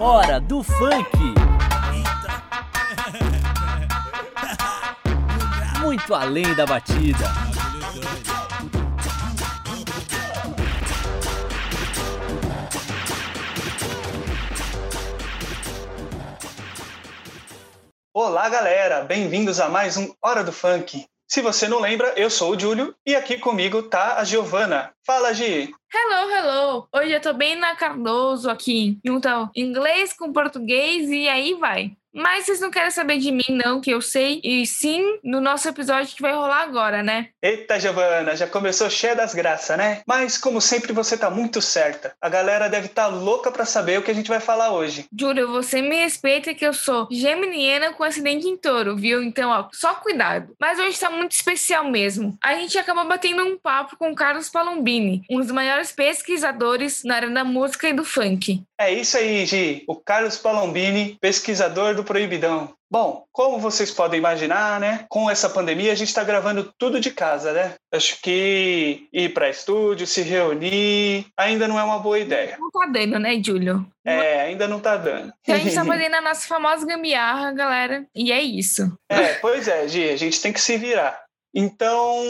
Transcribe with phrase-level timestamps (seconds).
[0.00, 1.18] Hora do funk.
[5.80, 7.26] Muito além da batida.
[18.14, 19.04] Olá, galera!
[19.04, 21.06] Bem-vindos a mais um Hora do Funk.
[21.30, 24.92] Se você não lembra, eu sou o Júlio e aqui comigo tá a Giovana.
[25.06, 25.72] Fala, Gi!
[25.94, 26.88] Hello, hello!
[26.92, 28.98] Hoje eu tô bem na Cardoso aqui.
[29.04, 31.92] Então, inglês com português e aí vai.
[32.12, 34.40] Mas vocês não querem saber de mim, não, que eu sei.
[34.42, 37.28] E sim, no nosso episódio que vai rolar agora, né?
[37.42, 40.02] Eita, Giovana, já começou cheia das graças, né?
[40.06, 42.14] Mas, como sempre, você tá muito certa.
[42.20, 45.06] A galera deve estar tá louca para saber o que a gente vai falar hoje.
[45.16, 49.22] Júlio, você me respeita que eu sou geminiana com acidente em touro, viu?
[49.22, 50.54] Então, ó, só cuidado.
[50.60, 52.36] Mas hoje tá muito especial mesmo.
[52.42, 57.16] A gente acabou batendo um papo com o Carlos Palombini, um dos maiores pesquisadores na
[57.16, 58.62] área da música e do funk.
[58.78, 59.84] É isso aí, Gi.
[59.86, 62.74] O Carlos Palombini, pesquisador do Proibidão.
[62.90, 65.06] Bom, como vocês podem imaginar, né?
[65.08, 67.74] Com essa pandemia, a gente está gravando tudo de casa, né?
[67.92, 72.56] Acho que ir para estúdio, se reunir, ainda não é uma boa ideia.
[72.58, 73.86] Não tá dando, né, Júlio?
[74.04, 75.32] É, ainda não tá dando.
[75.42, 78.04] Então a gente tá fazendo a nossa famosa gambiarra, galera.
[78.14, 78.92] E é isso.
[79.08, 81.22] É, pois é, Gi, a gente tem que se virar.
[81.54, 82.22] Então,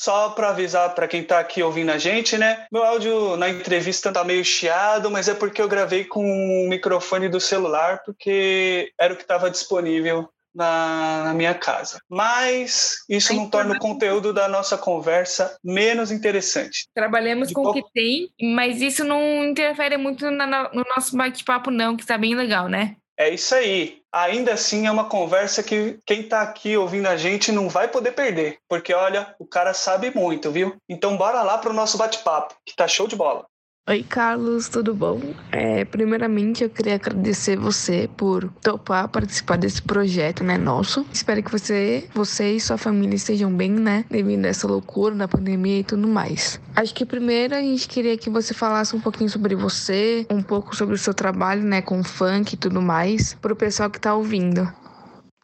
[0.00, 2.64] só para avisar para quem está aqui ouvindo a gente, né?
[2.72, 7.28] Meu áudio na entrevista tá meio chiado, mas é porque eu gravei com o microfone
[7.28, 12.00] do celular, porque era o que estava disponível na, na, minha casa.
[12.08, 16.88] Mas isso não torna o conteúdo da nossa conversa menos interessante.
[16.94, 21.70] Trabalhamos De com o que tem, mas isso não interfere muito na, no nosso bate-papo,
[21.70, 22.96] não, que está bem legal, né?
[23.20, 24.00] É isso aí.
[24.10, 28.12] Ainda assim, é uma conversa que quem está aqui ouvindo a gente não vai poder
[28.12, 30.74] perder, porque olha, o cara sabe muito, viu?
[30.88, 33.44] Então bora lá para o nosso bate-papo, que tá show de bola.
[33.88, 35.20] Oi, Carlos, tudo bom?
[35.50, 41.04] É, primeiramente, eu queria agradecer você por topar participar desse projeto, né, nosso.
[41.12, 45.26] Espero que você, você e sua família estejam bem, né, devido a essa loucura da
[45.26, 46.60] pandemia e tudo mais.
[46.76, 50.76] Acho que primeiro a gente queria que você falasse um pouquinho sobre você, um pouco
[50.76, 54.14] sobre o seu trabalho, né, com funk e tudo mais, para o pessoal que está
[54.14, 54.72] ouvindo.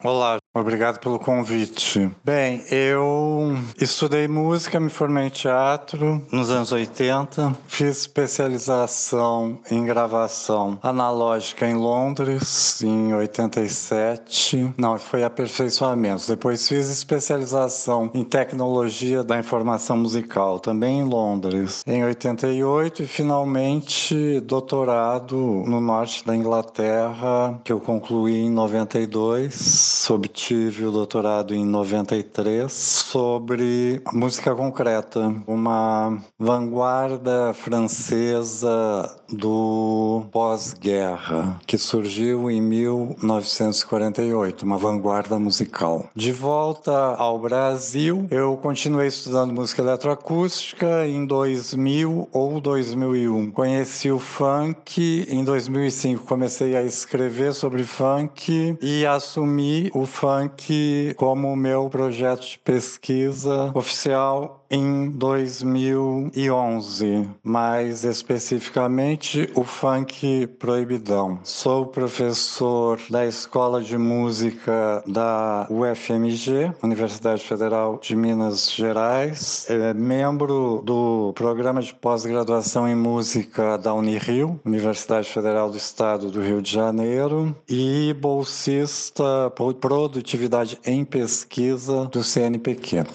[0.03, 2.11] Olá, obrigado pelo convite.
[2.23, 10.77] Bem, eu estudei música, me formei em teatro nos anos 80, fiz especialização em gravação
[10.83, 14.75] analógica em Londres em 87.
[14.77, 16.27] Não, foi aperfeiçoamento.
[16.27, 24.39] Depois fiz especialização em tecnologia da informação musical, também em Londres, em 88 e finalmente
[24.41, 32.71] doutorado no norte da Inglaterra, que eu concluí em 92 obtive o doutorado em 93
[32.71, 46.09] sobre música concreta, uma vanguarda francesa do pós-guerra, que surgiu em 1948, uma vanguarda musical.
[46.15, 53.51] De volta ao Brasil, eu continuei estudando música eletroacústica em 2000 ou 2001.
[53.51, 61.55] Conheci o funk em 2005, comecei a escrever sobre funk e assumi o funk como
[61.55, 71.39] meu projeto de pesquisa oficial em 2011, mais especificamente o funk proibidão.
[71.43, 80.81] Sou professor da Escola de Música da UFMG, Universidade Federal de Minas Gerais, é membro
[80.83, 86.71] do programa de pós-graduação em música da Unirio, Universidade Federal do Estado do Rio de
[86.71, 93.05] Janeiro, e bolsista por produtividade em pesquisa do CNPq.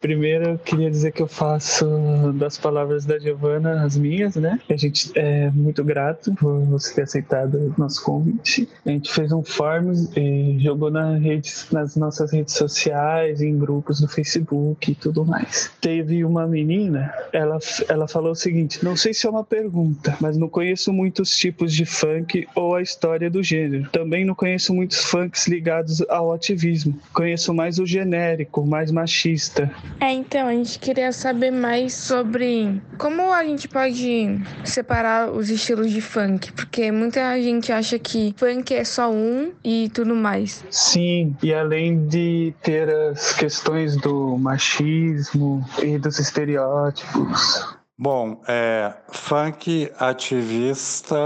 [0.00, 1.86] Primeiro, eu queria dizer que eu faço
[2.34, 4.58] das palavras da Giovana as minhas, né?
[4.70, 8.66] A gente é muito grato por você ter aceitado o nosso convite.
[8.86, 14.00] A gente fez um form e jogou na redes, nas nossas redes sociais, em grupos
[14.00, 15.70] do Facebook e tudo mais.
[15.82, 20.34] Teve uma menina, ela, ela falou o seguinte: não sei se é uma pergunta, mas
[20.38, 23.90] não conheço muitos tipos de funk ou a história do gênero.
[23.90, 26.98] Também não conheço muitos funks ligados ao ativismo.
[27.12, 29.70] Conheço mais o genérico, mais machista.
[29.98, 35.90] É, então, a gente queria saber mais sobre como a gente pode separar os estilos
[35.90, 40.64] de funk, porque muita gente acha que funk é só um e tudo mais.
[40.70, 49.92] Sim, e além de ter as questões do machismo e dos estereótipos, Bom, é, funk
[49.98, 51.18] ativista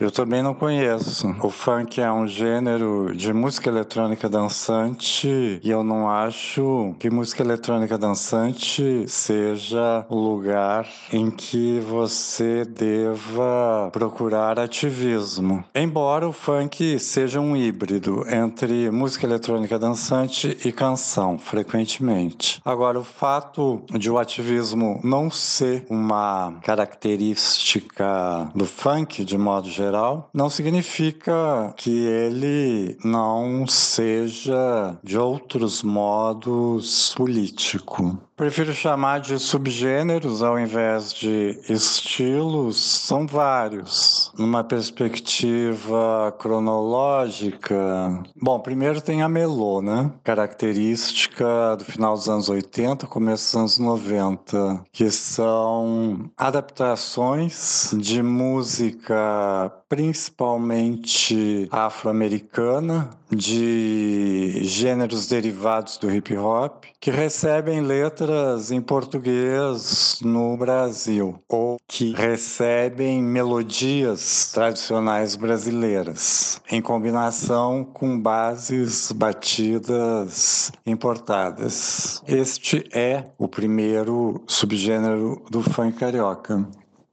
[0.00, 1.28] eu também não conheço.
[1.42, 7.42] O funk é um gênero de música eletrônica dançante e eu não acho que música
[7.42, 15.62] eletrônica dançante seja o lugar em que você deva procurar ativismo.
[15.74, 22.62] Embora o funk seja um híbrido entre música eletrônica dançante e canção, frequentemente.
[22.64, 29.68] Agora, o fato de o ativismo não ser um uma característica do funk, de modo
[29.68, 38.18] geral, não significa que ele não seja, de outros modos, político.
[38.38, 44.30] Prefiro chamar de subgêneros ao invés de estilos, são vários.
[44.38, 50.12] Numa perspectiva cronológica, bom, primeiro tem a melô, né?
[50.22, 59.72] Característica do final dos anos 80, começo dos anos 90, que são adaptações de música
[59.88, 71.42] principalmente afro-americana, de gêneros derivados do hip hop, que recebem letras em português no Brasil,
[71.48, 82.22] ou que recebem melodias tradicionais brasileiras, em combinação com bases batidas importadas.
[82.26, 86.66] Este é o primeiro subgênero do funk carioca.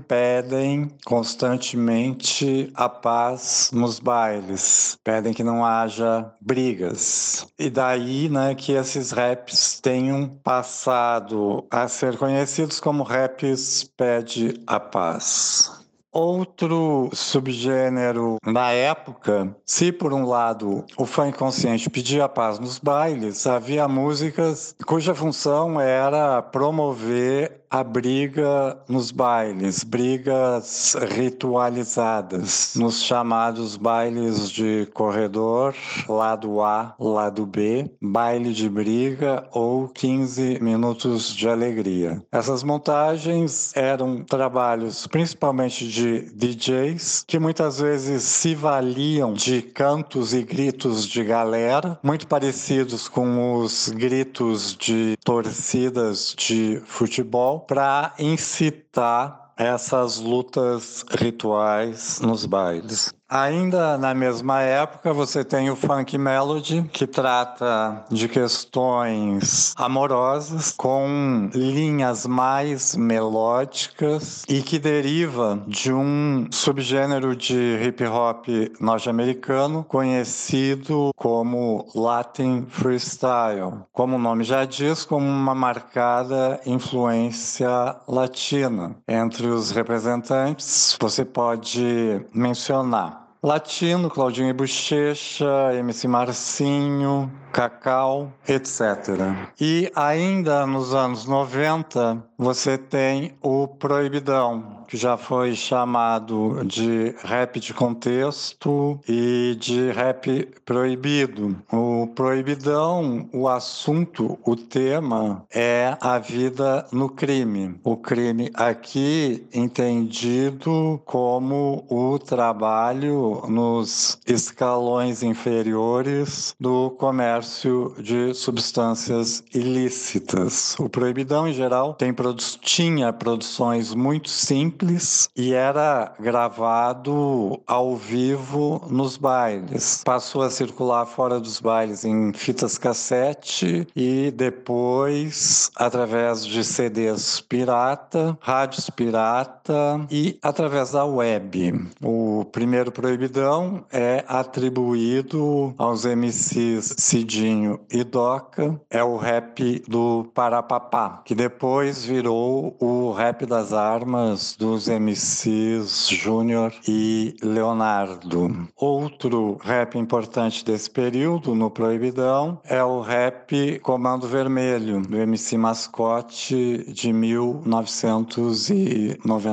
[0.09, 7.47] pedem constantemente a paz nos bailes, pedem que não haja brigas.
[7.59, 14.81] E daí, né, que esses raps tenham passado a ser conhecidos como raps pede a
[14.81, 15.77] paz.
[16.19, 23.47] Outro subgênero na época, se por um lado o funk consciente pedia paz nos bailes,
[23.47, 34.51] havia músicas cuja função era promover a briga nos bailes, brigas ritualizadas, nos chamados bailes
[34.51, 35.75] de corredor,
[36.09, 42.23] lado A, lado B, baile de briga ou 15 minutos de alegria.
[42.31, 50.43] Essas montagens eram trabalhos principalmente de DJs que muitas vezes se valiam de cantos e
[50.43, 60.19] gritos de galera, muito parecidos com os gritos de torcidas de futebol para incitar essas
[60.19, 63.15] lutas rituais nos bailes.
[63.29, 71.51] Ainda na mesma época, você tem o Funk Melody, que trata de questões amorosas, com
[71.53, 78.47] linhas mais melódicas e que deriva de um subgênero de hip hop
[78.79, 83.87] norte-americano conhecido como Latin Freestyle.
[83.93, 88.95] Como o nome já diz, como uma marcada influência latina.
[89.09, 99.19] Entre os representantes, você pode mencionar Latino, Claudinho e Bochecha, MC Marcinho, Cacau, etc.
[99.59, 107.59] E ainda nos anos 90, você tem o Proibidão, que já foi chamado de rap
[107.59, 111.57] de contexto e de rap proibido.
[111.73, 117.81] O Proibidão, o assunto, o tema é a vida no crime.
[117.83, 129.43] O crime aqui entendido como o trabalho nos escalões inferiores do comércio comércio de substâncias
[129.55, 130.75] ilícitas.
[130.79, 132.15] O Proibidão, em geral, tem
[132.61, 140.03] tinha produções muito simples e era gravado ao vivo nos bailes.
[140.05, 148.37] Passou a circular fora dos bailes em fitas cassete e depois através de CDs pirata,
[148.41, 151.91] rádios pirata data e através da web.
[152.03, 161.23] O primeiro proibidão é atribuído aos MCs Cidinho e Doca, é o rap do Parapapá,
[161.25, 168.69] que depois virou o rap das armas dos MCs Júnior e Leonardo.
[168.77, 176.85] Outro rap importante desse período, no Proibidão, é o rap Comando Vermelho, do MC Mascote
[176.93, 177.13] de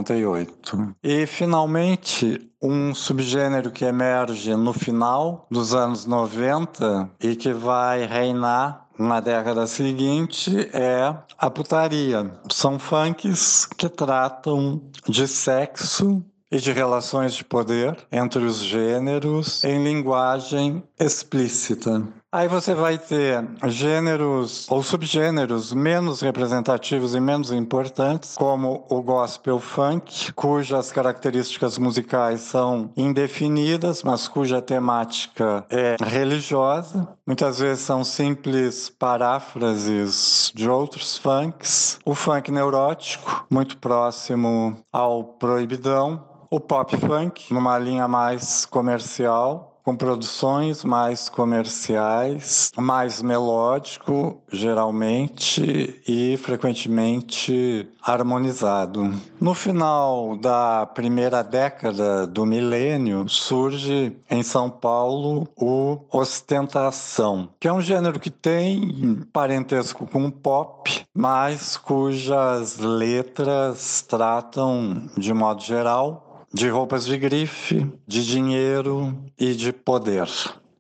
[0.04, 0.96] 1998.
[1.04, 8.84] E, finalmente, um subgênero que emerge no final dos anos 90 e que vai reinar
[8.98, 12.32] na década seguinte é a putaria.
[12.52, 19.84] São funks que tratam de sexo e de relações de poder entre os gêneros em
[19.84, 22.04] linguagem explícita.
[22.34, 29.60] Aí você vai ter gêneros ou subgêneros menos representativos e menos importantes, como o gospel
[29.60, 37.08] funk, cujas características musicais são indefinidas, mas cuja temática é religiosa.
[37.24, 42.00] Muitas vezes são simples paráfrases de outros funks.
[42.04, 46.34] O funk neurótico, muito próximo ao proibidão.
[46.50, 56.38] O pop funk, numa linha mais comercial, com produções mais comerciais, mais melódico, geralmente, e
[56.38, 59.14] frequentemente harmonizado.
[59.40, 67.74] No final da primeira década do milênio, surge em São Paulo o ostentação, que é
[67.74, 76.33] um gênero que tem parentesco com o pop, mas cujas letras tratam, de modo geral,
[76.54, 80.28] de roupas de grife, de dinheiro e de poder.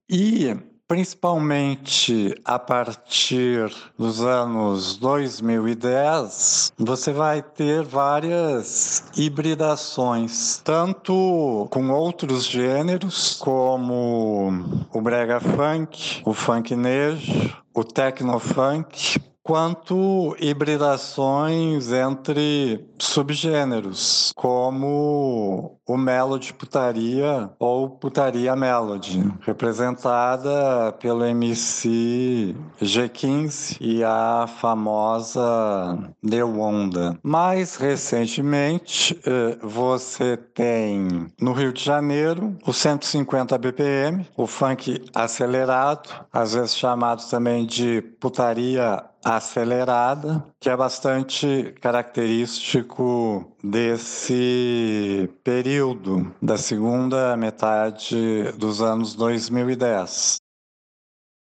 [0.10, 0.56] E
[0.88, 13.38] principalmente a partir dos anos 2010, você vai ter várias hibridações, tanto com outros gêneros,
[13.39, 25.77] como o brega funk, o funk nejo, o techno funk, quanto hibridações entre subgêneros, como
[25.85, 37.19] o melody putaria ou putaria melody, representada pelo MC G15 e a famosa The Onda.
[37.21, 46.09] Mais recentemente, eh, você tem no Rio de Janeiro o 150 BPM, o funk acelerado,
[46.31, 57.36] às vezes chamado também de putaria acelerada, que é bastante característico desse período da segunda
[57.38, 60.38] metade dos anos 2010.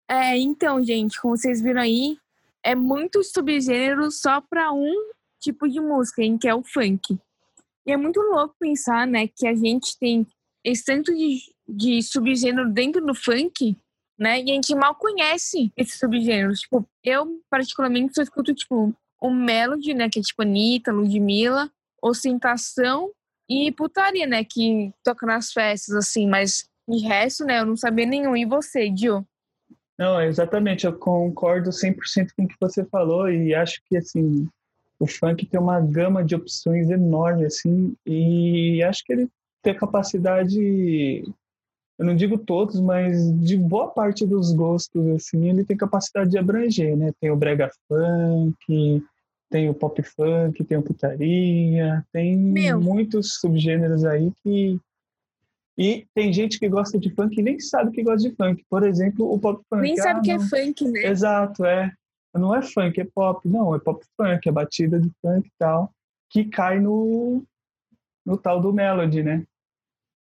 [0.09, 2.17] É, então, gente, como vocês viram aí,
[2.65, 4.95] é muito subgênero só para um
[5.41, 7.19] tipo de música, em que é o funk.
[7.87, 10.27] E é muito louco pensar, né, que a gente tem
[10.65, 13.77] esse tanto de, de subgênero dentro do funk
[14.19, 14.41] né?
[14.41, 16.61] E a gente mal conhece esses subgêneros.
[16.61, 20.09] Tipo, eu, particularmente, só escuto, tipo, o Melody, né?
[20.09, 21.71] Que é tipo Anitta, Ludmilla,
[22.03, 23.11] ostentação
[23.49, 24.45] e putaria, né?
[24.45, 27.61] Que toca nas festas, assim, mas de resto, né?
[27.61, 28.37] Eu não sabia nenhum.
[28.37, 29.27] E você, Dio?
[29.99, 30.87] Não, exatamente.
[30.87, 34.47] Eu concordo 100% com o que você falou e acho que, assim,
[34.99, 39.29] o funk tem uma gama de opções enorme, assim, e acho que ele
[39.63, 41.25] tem a capacidade
[41.99, 46.39] eu não digo todos, mas de boa parte dos gostos, assim, ele tem capacidade de
[46.39, 47.11] abranger, né?
[47.21, 49.03] Tem o brega funk,
[49.51, 52.81] tem o pop funk, tem o putaria, tem Meu.
[52.81, 54.79] muitos subgêneros aí que...
[55.79, 58.65] E tem gente que gosta de funk e nem sabe que gosta de funk.
[58.69, 59.83] Por exemplo, o pop funk.
[59.83, 61.05] Nem sabe ah, que é funk, né?
[61.05, 61.93] Exato, é.
[62.35, 63.47] Não é funk, é pop.
[63.47, 65.91] Não, é pop funk, é batida de funk e tal,
[66.31, 67.43] que cai no,
[68.25, 69.45] no tal do melody, né?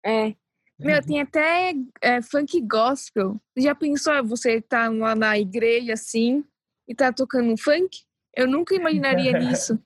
[0.04, 0.34] É.
[0.78, 3.40] Meu, tem até é, funk gospel.
[3.56, 6.44] Já pensou você tá lá na igreja assim
[6.86, 8.02] e tá tocando funk?
[8.34, 9.78] Eu nunca imaginaria nisso.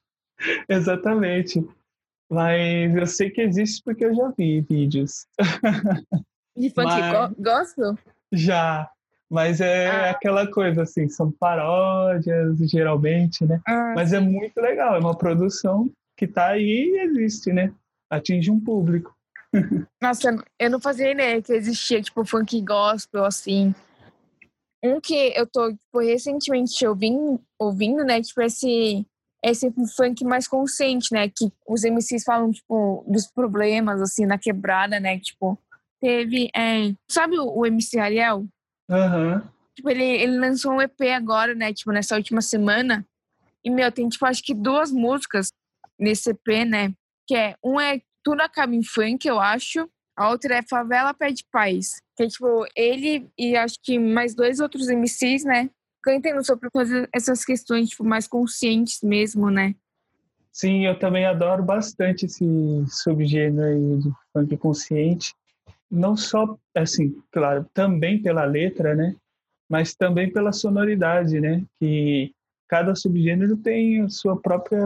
[0.68, 1.64] Exatamente.
[2.28, 5.26] Mas eu sei que existe porque eu já vi vídeos.
[6.56, 7.34] De funk Mas...
[7.38, 7.98] gospel?
[8.32, 8.90] Já.
[9.30, 10.10] Mas é ah.
[10.10, 13.60] aquela coisa assim, são paródias geralmente, né?
[13.64, 14.26] Ah, Mas é sim.
[14.26, 17.72] é muito legal, é uma produção que tá aí e existe, né?
[18.10, 19.16] Atinge um público.
[20.00, 23.74] Nossa, eu não fazia ideia que existia, tipo, funk gospel, assim.
[24.82, 29.04] Um que eu tô, tipo, recentemente ouvindo, ouvindo, né, tipo, esse,
[29.44, 34.98] esse funk mais consciente, né, que os MCs falam, tipo, dos problemas, assim, na quebrada,
[34.98, 35.58] né, tipo,
[36.00, 38.46] teve, é, sabe o, o MC Ariel?
[38.88, 39.34] Aham.
[39.34, 39.60] Uhum.
[39.74, 43.06] Tipo, ele, ele lançou um EP agora, né, tipo, nessa última semana,
[43.64, 45.48] e, meu, tem, tipo, acho que duas músicas
[45.98, 46.94] nesse EP, né,
[47.26, 48.00] que é um é
[48.40, 49.88] Acaba em Funk, eu acho.
[50.16, 52.02] A outra é Favela Pede Paz.
[52.16, 55.70] Que é, tipo, ele e acho que mais dois outros MCs, né?
[56.02, 56.68] Cantando sobre
[57.14, 59.74] essas questões, tipo, mais conscientes mesmo, né?
[60.52, 62.44] Sim, eu também adoro bastante esse
[62.88, 65.34] subgênero aí de funk consciente.
[65.90, 69.16] Não só, assim, claro, também pela letra, né?
[69.68, 71.64] Mas também pela sonoridade, né?
[71.78, 72.32] Que
[72.68, 74.84] cada subgênero tem a sua própria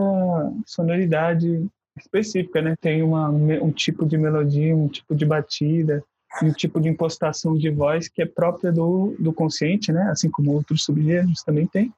[0.66, 2.74] sonoridade específica, né?
[2.80, 6.04] Tem uma, um tipo de melodia, um tipo de batida,
[6.42, 10.08] um tipo de impostação de voz que é própria do, do consciente, né?
[10.10, 11.92] Assim como outros subgêneros também tem,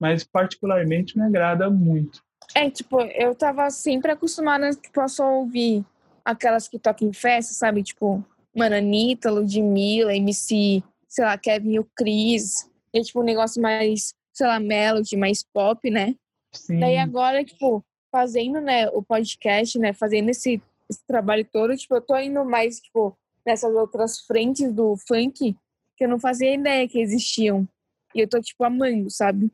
[0.00, 2.22] mas particularmente me agrada muito.
[2.54, 5.84] É, tipo, eu tava sempre acostumada tipo, a só ouvir
[6.24, 7.82] aquelas que tocam em festa, sabe?
[7.82, 12.68] Tipo, mano, Anitta, Ludmilla, MC, sei lá, Kevin e o Chris.
[12.92, 16.14] E, tipo, um negócio mais, sei lá, melody, mais pop, né?
[16.52, 16.80] Sim.
[16.80, 22.00] Daí agora, tipo, fazendo, né, o podcast, né, fazendo esse, esse trabalho todo, tipo, eu
[22.00, 25.56] tô indo mais, tipo, nessas outras frentes do funk
[25.96, 27.68] que eu não fazia ideia que existiam.
[28.14, 29.50] E eu tô, tipo, amando, sabe?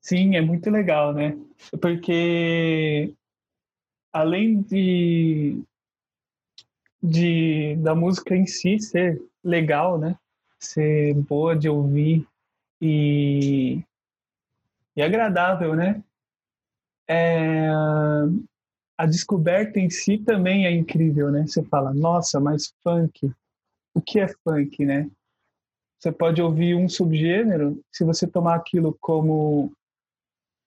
[0.00, 1.36] Sim, é muito legal, né?
[1.80, 3.14] Porque
[4.12, 5.60] além de,
[7.02, 10.16] de da música em si ser legal, né?
[10.58, 12.26] Ser boa de ouvir
[12.80, 13.82] e,
[14.96, 16.02] e agradável, né?
[17.08, 17.68] É,
[18.98, 21.46] a descoberta em si também é incrível, né?
[21.46, 23.32] Você fala, nossa, mas funk,
[23.94, 25.08] o que é funk, né?
[25.98, 29.72] Você pode ouvir um subgênero, se você tomar aquilo como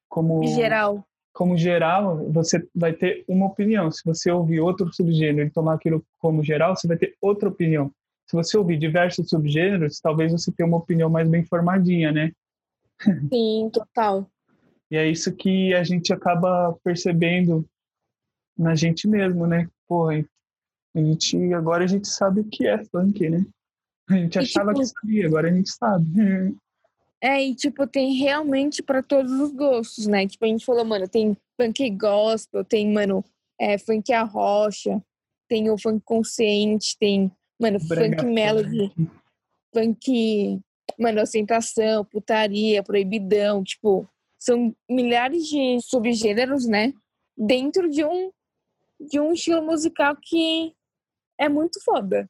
[0.09, 3.89] como geral, como geral, você vai ter uma opinião.
[3.89, 7.91] Se você ouvir outro subgênero e tomar aquilo como geral, você vai ter outra opinião.
[8.27, 12.31] Se você ouvir diversos subgêneros, talvez você tenha uma opinião mais bem formadinha, né?
[13.31, 14.29] Sim, total.
[14.91, 17.65] E é isso que a gente acaba percebendo
[18.57, 19.69] na gente mesmo, né?
[19.87, 20.25] Porra,
[20.93, 23.45] a gente, agora a gente sabe o que é funk, né?
[24.09, 26.05] A gente achava tipo, que sabia, agora a gente sabe.
[27.23, 30.27] É, e tipo, tem realmente para todos os gostos, né?
[30.27, 33.23] Tipo, a gente falou, mano, tem funk gospel, tem, mano,
[33.59, 34.99] é, funk a rocha,
[35.47, 37.31] tem o funk consciente, tem,
[37.61, 38.91] mano, Brega funk melody,
[39.71, 40.59] funk,
[40.97, 44.09] mano, ostentação, putaria, proibidão, tipo,
[44.41, 46.93] são milhares de subgêneros, né?
[47.37, 48.31] Dentro de um
[48.99, 50.73] de um estilo musical que
[51.39, 52.29] é muito foda.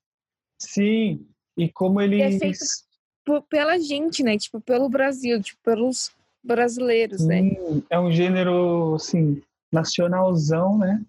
[0.57, 1.25] Sim,
[1.57, 2.19] e como eles...
[2.19, 4.37] E é feito pela gente, né?
[4.37, 7.41] Tipo, pelo Brasil, tipo, pelos brasileiros, né?
[7.89, 11.03] É um gênero, assim, nacionalzão, né?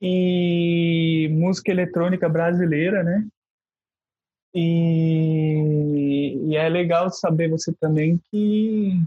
[0.00, 3.26] E música eletrônica brasileira, né?
[4.54, 9.00] E, e é legal saber você também que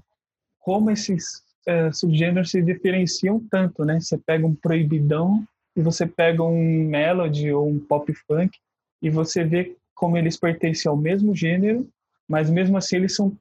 [0.66, 4.00] como esses é, subgêneros se diferenciam tanto, né?
[4.00, 8.58] Você pega um proibidão e você pega um melody ou um pop funk
[9.00, 11.88] e você vê como eles pertencem ao mesmo gênero,
[12.28, 13.38] mas mesmo assim eles são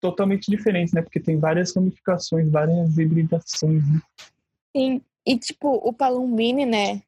[0.00, 1.02] totalmente diferentes, né?
[1.02, 3.86] Porque tem várias ramificações, várias hibridações.
[3.86, 4.00] Né?
[4.76, 7.00] Sim, e tipo, o Palumbini, né,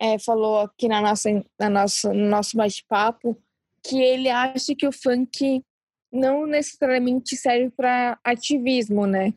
[0.00, 3.38] é, falou aqui na nossa, na nossa, no nosso bate-papo
[3.84, 5.62] que ele acha que o funk
[6.12, 9.34] não necessariamente serve para ativismo, né?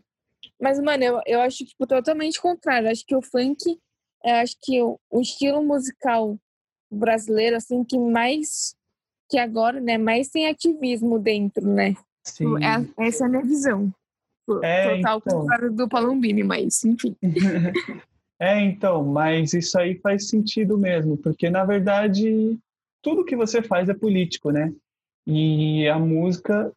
[0.61, 2.89] Mas, mano, eu, eu acho tipo, totalmente contrário.
[2.89, 3.79] Acho que o funk
[4.23, 6.37] eu acho que o, o, estilo musical
[6.91, 8.75] brasileiro, assim, que mais,
[9.29, 11.95] que agora, né, mais tem ativismo dentro, né?
[12.25, 12.55] Sim.
[12.63, 13.93] É, essa é a minha visão.
[14.63, 15.39] É, Total então...
[15.39, 17.15] contrário do Palombini, mas, enfim.
[18.39, 22.57] é, então, mas isso aí faz sentido mesmo, porque, na verdade,
[23.01, 24.73] tudo que você faz é político, né?
[25.31, 26.73] E a música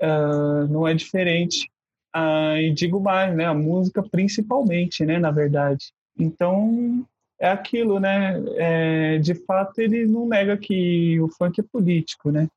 [0.00, 1.70] uh, não é diferente.
[2.16, 3.44] Uh, e digo mais, né?
[3.44, 5.18] A música principalmente, né?
[5.18, 5.92] Na verdade.
[6.18, 7.06] Então,
[7.38, 8.42] é aquilo, né?
[8.56, 12.48] É, de fato, ele não nega que o funk é político, né?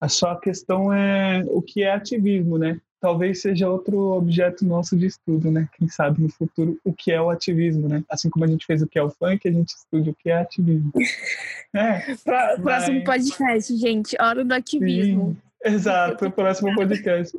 [0.00, 2.80] A só questão é o que é ativismo, né?
[3.00, 5.68] Talvez seja outro objeto nosso de estudo, né?
[5.76, 8.02] Quem sabe no futuro o que é o ativismo, né?
[8.08, 10.30] Assim como a gente fez o que é o funk, a gente estuda o que
[10.30, 10.92] é ativismo.
[11.74, 14.16] É, Pro, próximo podcast, gente.
[14.18, 15.36] Hora do ativismo.
[15.62, 17.38] Sim, exato, próximo podcast.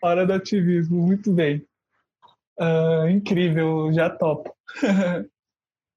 [0.00, 1.62] Hora do ativismo, muito bem.
[2.58, 4.54] Uh, incrível, já topo.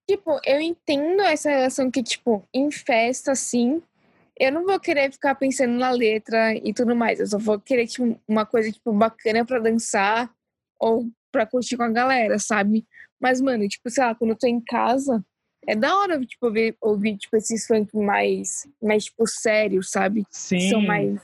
[0.10, 3.82] tipo, eu entendo essa relação que, tipo, em festa, assim,
[4.40, 7.20] eu não vou querer ficar pensando na letra e tudo mais.
[7.20, 10.32] Eu só vou querer, tipo, uma coisa, tipo, bacana pra dançar
[10.80, 12.86] ou pra curtir com a galera, sabe?
[13.20, 15.24] Mas, mano, tipo, sei lá, quando eu tô em casa,
[15.68, 20.26] é da hora, tipo, ouvir, ouvir tipo, esses funk mais, mais, tipo, sérios, sabe?
[20.30, 20.58] Sim.
[20.58, 21.22] Que são mais...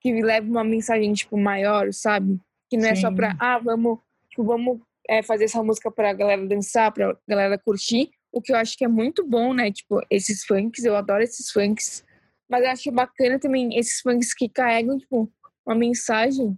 [0.00, 2.40] Que levam uma mensagem, tipo, maior, sabe?
[2.68, 2.90] Que não Sim.
[2.90, 4.00] é só pra, ah, vamos
[4.32, 8.56] Tipo, vamos é, fazer essa música pra galera dançar, pra galera curtir, o que eu
[8.56, 9.70] acho que é muito bom, né?
[9.70, 12.02] Tipo, esses funks, eu adoro esses funks,
[12.52, 15.32] mas eu acho bacana também esses funks que carregam, tipo,
[15.64, 16.54] uma mensagem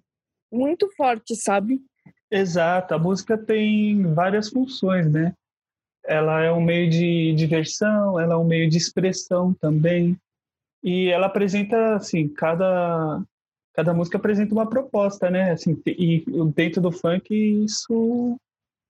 [0.53, 1.81] muito forte, sabe?
[2.29, 5.33] Exato, a música tem várias funções, né?
[6.05, 10.19] Ela é um meio de diversão, ela é um meio de expressão também.
[10.83, 13.23] E ela apresenta, assim, cada,
[13.73, 15.53] cada música apresenta uma proposta, né?
[15.53, 16.25] Assim, e
[16.57, 17.33] dentro do funk
[17.65, 18.37] isso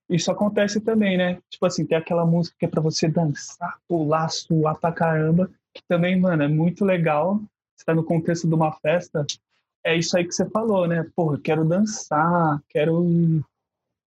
[0.08, 1.38] isso acontece também, né?
[1.50, 5.82] Tipo assim, tem aquela música que é para você dançar, pular, suar pra caramba, que
[5.88, 7.40] também, mano, é muito legal.
[7.76, 9.26] Você tá no contexto de uma festa,
[9.84, 11.04] é isso aí que você falou, né?
[11.14, 13.04] Porra, quero dançar, quero,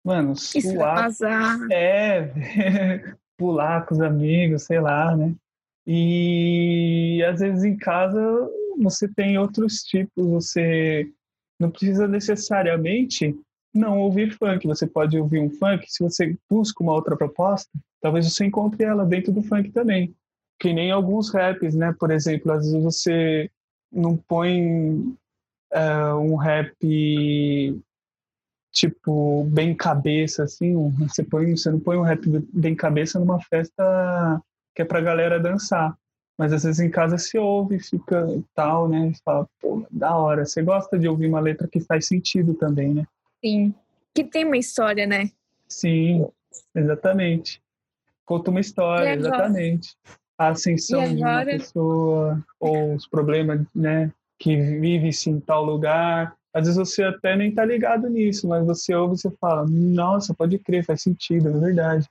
[0.04, 1.12] mano, suar.
[1.72, 2.34] É,
[3.38, 5.36] pular com os amigos, sei lá, né?
[5.86, 8.20] E às vezes em casa
[8.80, 11.10] você tem outros tipos, você
[11.60, 13.36] não precisa necessariamente
[13.74, 17.70] não ouvir funk, você pode ouvir um funk, se você busca uma outra proposta,
[18.02, 20.14] talvez você encontre ela dentro do funk também.
[20.60, 21.94] Que nem alguns raps, né?
[22.00, 23.50] Por exemplo, às vezes você
[23.92, 25.16] não põe
[25.74, 26.76] uh, um rap
[28.72, 32.22] tipo bem cabeça assim, você põe, você não põe um rap
[32.54, 34.42] bem cabeça numa festa
[34.76, 35.98] que é pra galera dançar.
[36.38, 39.12] Mas às vezes em casa se ouve, fica tal, né?
[39.12, 40.46] Você fala, pô, da hora.
[40.46, 43.08] Você gosta de ouvir uma letra que faz sentido também, né?
[43.44, 43.74] Sim.
[44.14, 45.32] Que tem uma história, né?
[45.68, 46.28] Sim,
[46.76, 47.60] exatamente.
[48.24, 49.98] Conta uma história, exatamente.
[50.38, 54.12] A ascensão de uma pessoa, ou os problemas, né?
[54.38, 56.36] que vive-se em tal lugar.
[56.54, 60.34] Às vezes você até nem tá ligado nisso, mas você ouve e você fala, nossa,
[60.34, 62.08] pode crer, faz sentido, é verdade.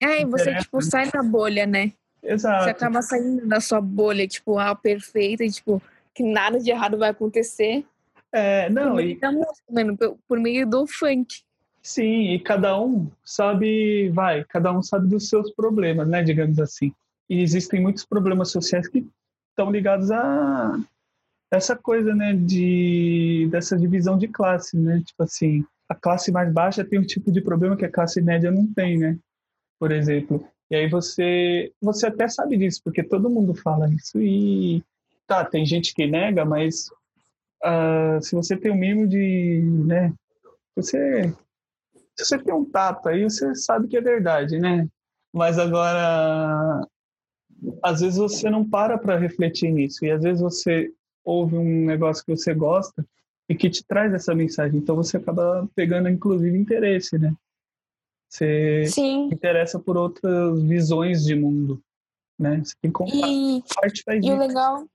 [0.00, 1.92] É, e você, tipo, sai da bolha, né?
[2.22, 2.64] Exato.
[2.64, 5.82] Você acaba saindo da sua bolha, tipo, ah, perfeita, e, tipo,
[6.14, 7.84] que nada de errado vai acontecer.
[8.32, 9.06] É, não, por e...
[9.06, 11.42] meio da música, por meio do funk.
[11.82, 16.92] Sim, e cada um sabe, vai, cada um sabe dos seus problemas, né, digamos assim.
[17.28, 19.06] E existem muitos problemas sociais que
[19.50, 20.78] estão ligados a,
[21.50, 25.02] essa coisa, né, de dessa divisão de classe, né?
[25.04, 28.50] Tipo assim, a classe mais baixa tem um tipo de problema que a classe média
[28.50, 29.18] não tem, né?
[29.78, 30.46] Por exemplo.
[30.70, 34.82] E aí você você até sabe disso, porque todo mundo fala isso e
[35.26, 36.88] tá, tem gente que nega, mas
[37.64, 40.12] uh, se você tem o um mínimo de, né,
[40.76, 41.32] você
[42.16, 44.88] se você tem um tato aí, você sabe que é verdade, né?
[45.32, 46.86] Mas agora
[47.82, 50.92] às vezes você não para para refletir nisso e às vezes você
[51.24, 53.04] ouve um negócio que você gosta
[53.48, 54.78] e que te traz essa mensagem.
[54.78, 57.34] Então você acaba pegando, inclusive, interesse, né?
[58.28, 59.28] Você Sim.
[59.32, 61.82] interessa por outras visões de mundo,
[62.38, 62.62] né?
[62.62, 64.86] Você tem que e, parte faz e o legal...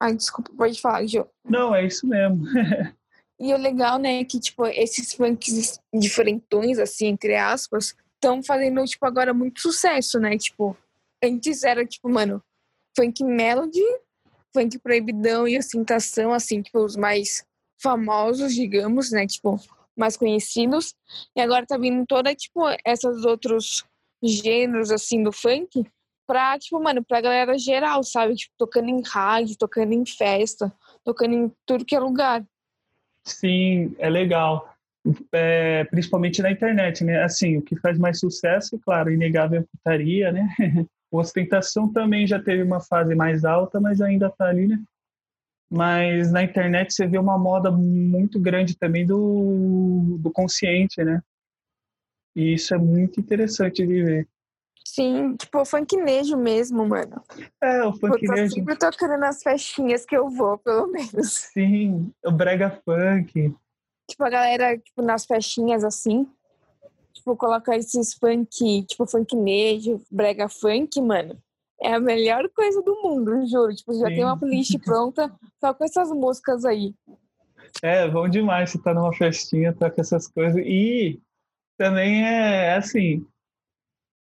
[0.00, 1.28] Ai, desculpa, pode falar, Jo.
[1.44, 2.44] Não, é isso mesmo.
[3.38, 8.84] e o legal, né, é que, tipo, esses funks diferentões, assim, entre aspas, estão fazendo,
[8.84, 10.36] tipo, agora muito sucesso, né?
[10.36, 10.76] Tipo,
[11.22, 12.42] antes era, tipo, mano,
[12.96, 13.82] funk melody
[14.54, 17.44] funk proibidão e ostentação, assim, tipo, os mais
[17.82, 19.56] famosos, digamos, né, tipo,
[19.96, 20.94] mais conhecidos.
[21.36, 23.84] E agora tá vindo toda, tipo, esses outros
[24.22, 25.84] gêneros, assim, do funk
[26.26, 28.34] pra, tipo, mano, pra galera geral, sabe?
[28.34, 30.72] Tipo, tocando em rádio, tocando em festa,
[31.04, 32.44] tocando em tudo que é lugar.
[33.24, 34.72] Sim, é legal.
[35.32, 37.22] É, principalmente na internet, né?
[37.24, 40.48] Assim, o que faz mais sucesso, claro, inegável é putaria, né?
[41.12, 44.82] O ostentação também já teve uma fase mais alta, mas ainda está ali, né?
[45.70, 51.22] Mas na internet você vê uma moda muito grande também do, do consciente, né?
[52.34, 54.28] E isso é muito interessante de ver.
[54.86, 57.22] Sim, tipo o funknejo mesmo, mano.
[57.60, 58.32] É, o funknejo.
[58.32, 61.34] Eu tô sempre tocando nas festinhas que eu vou, pelo menos.
[61.52, 63.54] Sim, o brega funk.
[64.08, 66.26] Tipo, a galera, tipo, nas festinhas assim,
[67.22, 71.38] tipo, colocar esses funk, tipo, funk nejo, brega funk, mano,
[71.80, 73.74] é a melhor coisa do mundo, juro.
[73.74, 74.14] Tipo, já Sim.
[74.14, 76.94] tem uma playlist pronta só com essas músicas aí.
[77.82, 80.60] É, bom demais você tá numa festinha, tá com essas coisas.
[80.64, 81.20] E
[81.78, 83.26] também é assim,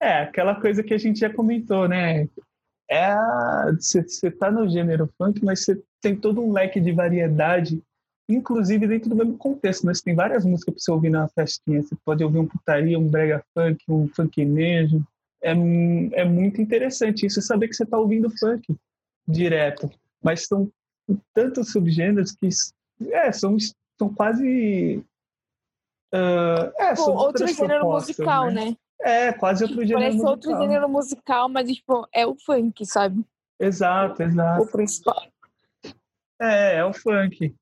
[0.00, 2.28] é aquela coisa que a gente já comentou, né?
[2.88, 3.14] É
[3.72, 7.82] você tá no gênero funk, mas você tem todo um leque de variedade
[8.34, 9.94] inclusive dentro do mesmo contexto, né?
[9.94, 11.82] Você tem várias músicas para você ouvir na festinha.
[11.82, 15.02] Você pode ouvir um putaria, um brega funk, um funknejo.
[15.42, 18.74] É, é muito interessante isso, saber que você está ouvindo funk
[19.26, 19.90] direto.
[20.22, 20.70] Mas são
[21.34, 22.48] tantos subgêneros que
[23.10, 23.56] é, são,
[23.98, 25.04] são quase.
[26.12, 28.64] Uh, é, são outro gênero musical, né?
[28.66, 28.76] né?
[29.02, 30.32] É, quase outro gênero Parece musical.
[30.32, 33.24] outro gênero musical, mas tipo, é o funk, sabe?
[33.58, 34.62] Exato, exato.
[34.62, 35.26] O principal.
[36.40, 37.54] É, é o funk.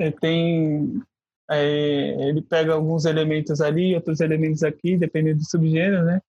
[0.00, 1.02] É, tem
[1.50, 6.22] Aí ele pega alguns elementos ali, outros elementos aqui, dependendo do subgênero, né?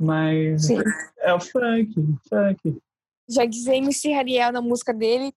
[0.00, 0.78] Mas Sim.
[1.18, 1.94] é o funk,
[2.30, 2.78] funk.
[3.28, 5.30] Já dizia MC Hariel na música dele,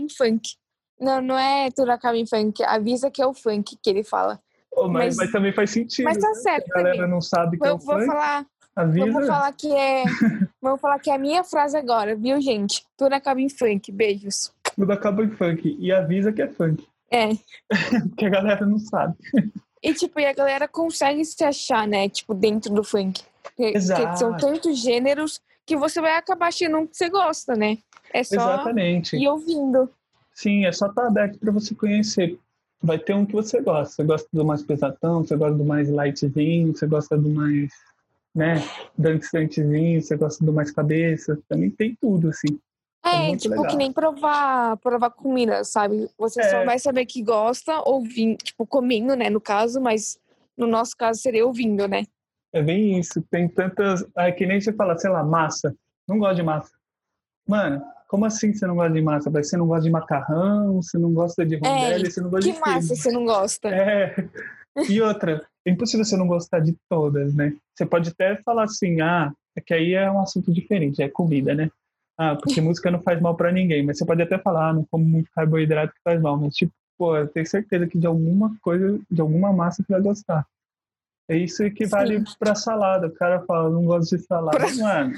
[0.00, 0.56] em funk.
[0.98, 1.70] Não, não é
[2.16, 4.40] em funk, avisa que é o funk que ele fala.
[4.74, 6.06] Oh, mas, Mas- mas também faz sentido.
[6.06, 6.34] Mas tá né?
[6.36, 7.10] certo A galera também.
[7.10, 9.12] não sabe que é o Vou, vou funk, falar, avisa.
[9.12, 10.04] vamos falar que é.
[10.62, 12.82] vamos falar que é a minha frase agora, viu, gente?
[13.42, 13.92] Em funk.
[13.92, 14.52] Beijos.
[14.78, 15.76] Tudo acaba em funk.
[15.80, 16.86] E avisa que é funk.
[17.10, 17.30] É.
[18.10, 19.16] Porque a galera não sabe.
[19.82, 22.08] E tipo, e a galera consegue se achar, né?
[22.08, 23.22] Tipo, dentro do funk.
[23.42, 27.78] Porque, porque são tantos gêneros que você vai acabar achando um que você gosta, né?
[28.12, 29.16] É só Exatamente.
[29.16, 29.90] ir ouvindo.
[30.32, 32.38] Sim, é só estar aberto para você conhecer.
[32.80, 33.96] Vai ter um que você gosta.
[33.96, 37.72] Você gosta do mais pesadão, você gosta do mais lightzinho, você gosta do mais,
[38.32, 38.62] né,
[38.96, 41.36] dançantezinho, você gosta do mais cabeça.
[41.48, 42.58] Também tem tudo, assim.
[43.08, 43.70] É É, muito tipo, legal.
[43.70, 46.08] que nem provar, provar comida, sabe?
[46.18, 46.64] Você só É.
[46.64, 50.18] vai saber que gosta ouvindo, tipo, comendo, né, no caso, mas
[50.56, 52.04] no nosso caso seria ouvindo, né?
[52.52, 53.22] É bem isso.
[53.30, 54.04] Tem tantas.
[54.16, 55.74] É que nem você fala, sei lá, massa.
[56.08, 56.70] Não gosto de massa.
[57.46, 59.30] Mano, como assim você não gosta de massa?
[59.30, 62.60] Você não gosta de macarrão, você não gosta de rondelli, você não gosta Que de
[62.60, 62.96] massa queijo.
[63.02, 63.68] você não gosta?
[63.68, 64.14] É.
[64.88, 67.54] E outra, é impossível você não gostar de todas, né?
[67.74, 71.54] Você pode até falar assim, ah, é que aí é um assunto diferente, é comida,
[71.54, 71.70] né?
[72.18, 74.84] Ah, porque música não faz mal pra ninguém, mas você pode até falar, ah, não
[74.90, 78.56] como muito carboidrato que faz mal, mas tipo, pô, eu tenho certeza que de alguma
[78.60, 80.44] coisa, de alguma massa você vai gostar.
[81.30, 83.06] É isso que vale pra salada.
[83.06, 84.56] O cara fala, não gosto de salada.
[84.58, 85.12] Pra- Mano,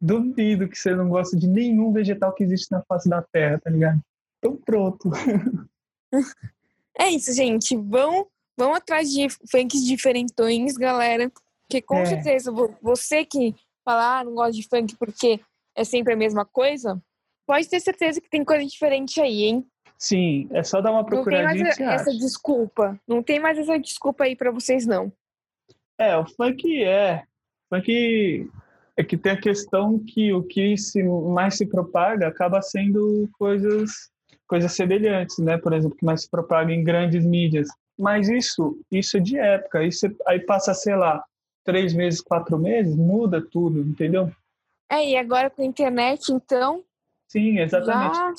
[0.00, 3.68] duvido que você não gosta de nenhum vegetal que existe na face da terra, tá
[3.68, 4.00] ligado?
[4.38, 5.10] Então pronto.
[6.98, 7.76] É isso, gente.
[7.76, 8.26] Vão,
[8.56, 11.30] vão atrás de funks diferentões, galera.
[11.62, 12.06] Porque com É.
[12.06, 15.40] certeza vo- você que fala, ah, não gosta de funk porque
[15.80, 17.02] é sempre a mesma coisa,
[17.46, 19.66] pode ter certeza que tem coisa diferente aí, hein?
[19.98, 22.18] Sim, é só dar uma Não tem procuradinha mais essa acha.
[22.18, 23.00] desculpa.
[23.06, 25.12] Não tem mais essa desculpa aí pra vocês, não.
[25.98, 27.24] É, o funk é.
[27.70, 28.50] O funk
[28.96, 33.90] é que tem a questão que o que se, mais se propaga acaba sendo coisas,
[34.46, 35.58] coisas semelhantes, né?
[35.58, 37.68] Por exemplo, que mais se propaga em grandes mídias.
[37.98, 39.84] Mas isso, isso é de época.
[39.84, 41.22] Isso aí passa, sei lá,
[41.64, 44.30] três meses, quatro meses, muda tudo, entendeu?
[44.90, 46.84] É, e agora com a internet, então,
[47.30, 48.16] Sim, exatamente.
[48.16, 48.34] já...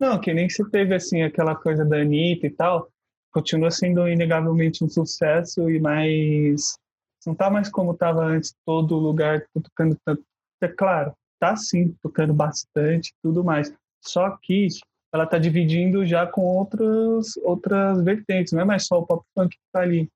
[0.00, 2.90] Não, que nem se teve assim aquela coisa da Anitta e tal,
[3.32, 6.76] continua sendo inegavelmente um sucesso e mais
[7.26, 10.24] não tá mais como tava antes, todo lugar tocando tanto.
[10.62, 13.72] É claro, tá sim, tocando bastante, tudo mais.
[14.04, 14.68] Só que
[15.12, 19.54] ela tá dividindo já com outras outras vertentes, não é mais só o pop funk
[19.56, 20.08] que tá ali.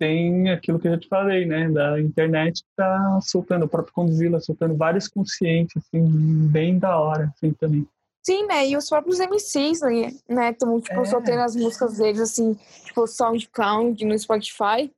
[0.00, 4.40] Tem aquilo que eu já te falei, né, da internet tá soltando, o próprio Condzilla
[4.40, 7.86] soltando vários conscientes, assim, bem da hora, assim, também.
[8.22, 8.66] Sim, né?
[8.66, 9.80] E os próprios MCs,
[10.26, 10.50] né?
[10.52, 11.04] Estão, tipo, É.
[11.04, 14.90] soltando as músicas deles, assim, tipo, SoundCloud, no Spotify.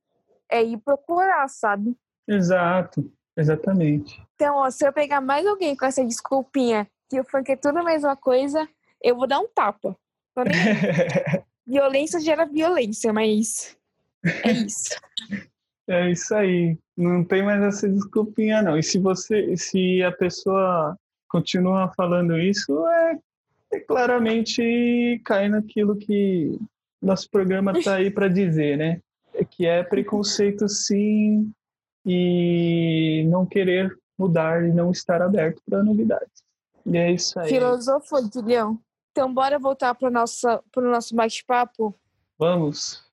[0.48, 1.96] É ir procurar, sabe?
[2.28, 4.22] Exato, exatamente.
[4.36, 7.78] Então, ó, se eu pegar mais alguém com essa desculpinha que o funk é tudo
[7.78, 8.68] a mesma coisa,
[9.02, 9.96] eu vou dar um tapa.
[10.36, 10.44] Nem
[11.66, 13.76] violência gera violência, mas
[14.24, 14.94] é isso.
[15.88, 16.78] É isso aí.
[16.96, 18.78] Não tem mais essa desculpinha, não.
[18.78, 20.96] E se você, se a pessoa
[21.28, 23.18] continua falando isso, é,
[23.72, 26.58] é claramente cair naquilo que
[27.00, 29.00] nosso programa está aí para dizer, né?
[29.34, 31.50] É que é preconceito, sim,
[32.06, 36.42] e não querer mudar e não estar aberto para novidades.
[36.86, 37.48] E é isso aí.
[37.48, 38.78] Filosofo, Guilhão.
[39.10, 41.94] Então, bora voltar nosso, pro nosso bate-papo.
[42.38, 43.11] Vamos.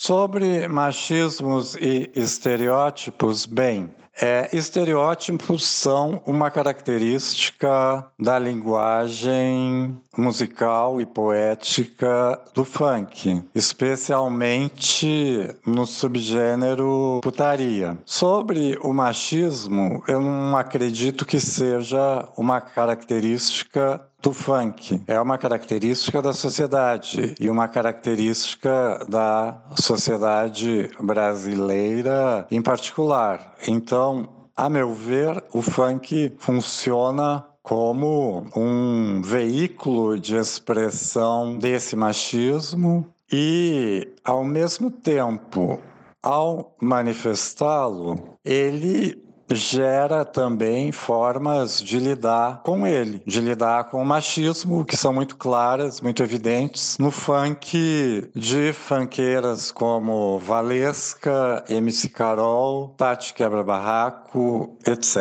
[0.00, 12.40] Sobre machismos e estereótipos, bem, é, estereótipos são uma característica da linguagem musical e poética
[12.54, 17.98] do funk, especialmente no subgênero putaria.
[18.04, 25.00] Sobre o machismo, eu não acredito que seja uma característica do funk.
[25.06, 33.54] É uma característica da sociedade e uma característica da sociedade brasileira em particular.
[33.66, 44.08] Então, a meu ver, o funk funciona como um veículo de expressão desse machismo e,
[44.24, 45.78] ao mesmo tempo,
[46.22, 54.84] ao manifestá-lo, ele gera também formas de lidar com ele, de lidar com o machismo,
[54.84, 63.34] que são muito claras, muito evidentes, no funk de funkeiras como Valesca, MC Carol, Tati
[63.34, 65.18] Quebra Barraco, etc.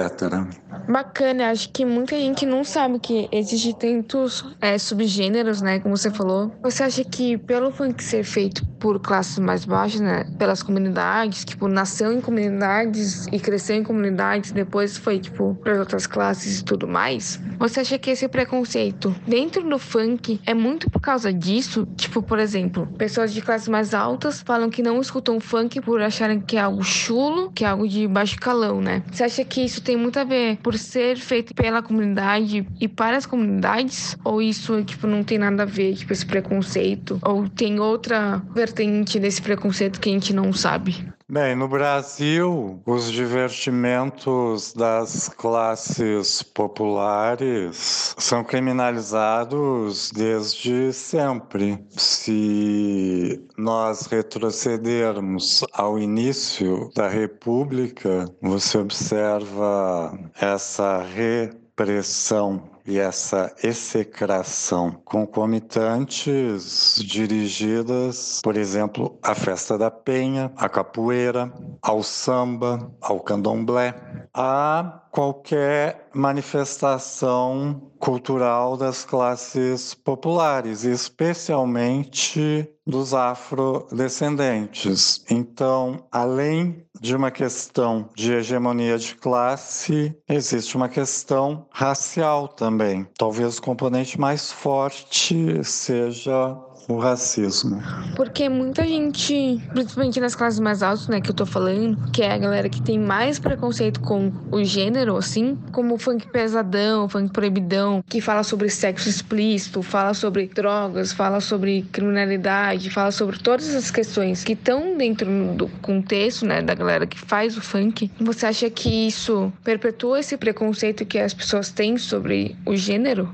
[0.89, 6.11] Bacana, acho que muita gente não sabe que existe tantos é, subgêneros, né, como você
[6.11, 6.51] falou.
[6.61, 11.67] Você acha que pelo funk ser feito por classes mais baixas, né, pelas comunidades, tipo,
[11.67, 14.16] nasceu em comunidades e cresceu em comunidades,
[14.53, 19.67] depois foi, tipo, para outras classes e tudo mais, você acha que esse preconceito dentro
[19.67, 21.87] do funk é muito por causa disso?
[21.95, 26.39] Tipo, por exemplo, pessoas de classes mais altas falam que não escutam funk por acharem
[26.39, 29.03] que é algo chulo, que é algo de baixo calão, né?
[29.11, 33.17] Você acha que isso tem muito a ver por ser feito pela comunidade e para
[33.17, 34.17] as comunidades?
[34.23, 37.19] Ou isso, tipo, não tem nada a ver, tipo, esse preconceito?
[37.23, 41.16] Ou tem outra vertente desse preconceito que a gente não sabe?
[41.29, 51.85] Bem, no Brasil, os divertimentos das classes populares são criminalizados desde sempre.
[51.89, 67.01] Se nós retrocedermos ao início da República, você observa essa repressão e essa execração concomitantes
[67.05, 73.93] dirigidas, por exemplo, à festa da penha, à capoeira, ao samba, ao candomblé,
[74.33, 85.25] a qualquer manifestação cultural das classes populares, especialmente dos afrodescendentes.
[85.27, 93.07] Então, além de uma questão de hegemonia de classe, existe uma questão racial também.
[93.17, 96.55] Talvez o componente mais forte seja
[96.87, 97.81] o racismo.
[98.15, 102.31] Porque muita gente, principalmente nas classes mais altas, né, que eu tô falando, que é
[102.31, 107.09] a galera que tem mais preconceito com o gênero, assim, como o funk pesadão, o
[107.09, 113.37] funk proibidão, que fala sobre sexo explícito, fala sobre drogas, fala sobre criminalidade, fala sobre
[113.39, 118.09] todas essas questões que estão dentro do contexto, né, da galera que faz o funk.
[118.19, 123.29] Você acha que isso perpetua esse preconceito que as pessoas têm sobre o gênero?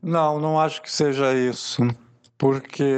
[0.00, 1.88] Não, não acho que seja isso
[2.38, 2.94] porque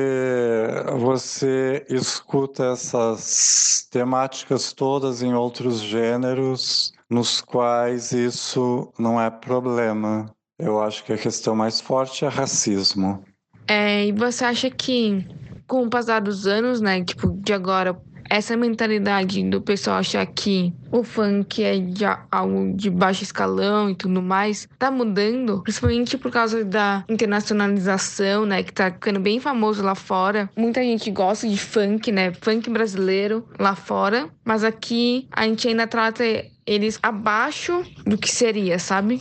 [0.99, 10.27] você escuta essas temáticas todas em outros gêneros nos quais isso não é problema.
[10.59, 13.25] Eu acho que a questão mais forte é racismo.
[13.67, 15.27] É, e você acha que
[15.67, 17.99] com o passar dos anos, né, tipo, de agora
[18.31, 23.95] essa mentalidade do pessoal achar que o funk é de algo de baixo escalão e
[23.95, 29.83] tudo mais, tá mudando, principalmente por causa da internacionalização, né, que tá ficando bem famoso
[29.83, 30.49] lá fora.
[30.57, 35.87] Muita gente gosta de funk, né, funk brasileiro lá fora, mas aqui a gente ainda
[35.87, 36.23] trata
[36.65, 39.21] eles abaixo do que seria, sabe?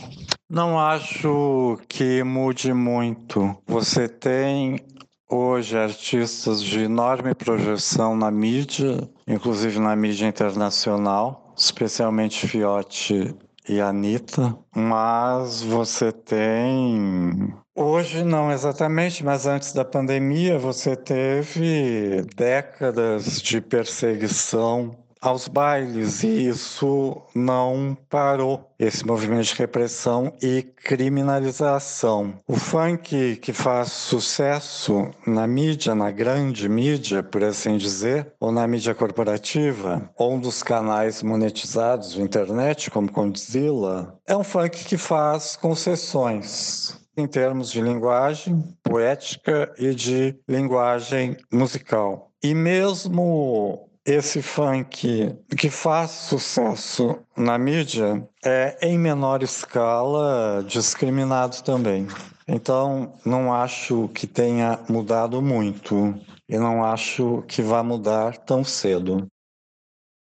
[0.49, 3.55] Não acho que mude muito.
[3.67, 4.79] Você tem
[5.29, 13.35] hoje artistas de enorme projeção na mídia, inclusive na mídia internacional, especialmente Fiote
[13.67, 17.53] e Anitta, mas você tem.
[17.75, 26.47] Hoje não exatamente, mas antes da pandemia você teve décadas de perseguição aos bailes e
[26.47, 32.39] isso não parou esse movimento de repressão e criminalização.
[32.47, 38.67] O funk que faz sucesso na mídia, na grande mídia, por assim dizer, ou na
[38.67, 45.55] mídia corporativa, ou dos canais monetizados da internet, como Condzilla, é um funk que faz
[45.55, 52.31] concessões em termos de linguagem poética e de linguagem musical.
[52.41, 62.07] E mesmo esse funk que faz sucesso na mídia é, em menor escala, discriminado também.
[62.47, 69.27] Então, não acho que tenha mudado muito e não acho que vá mudar tão cedo.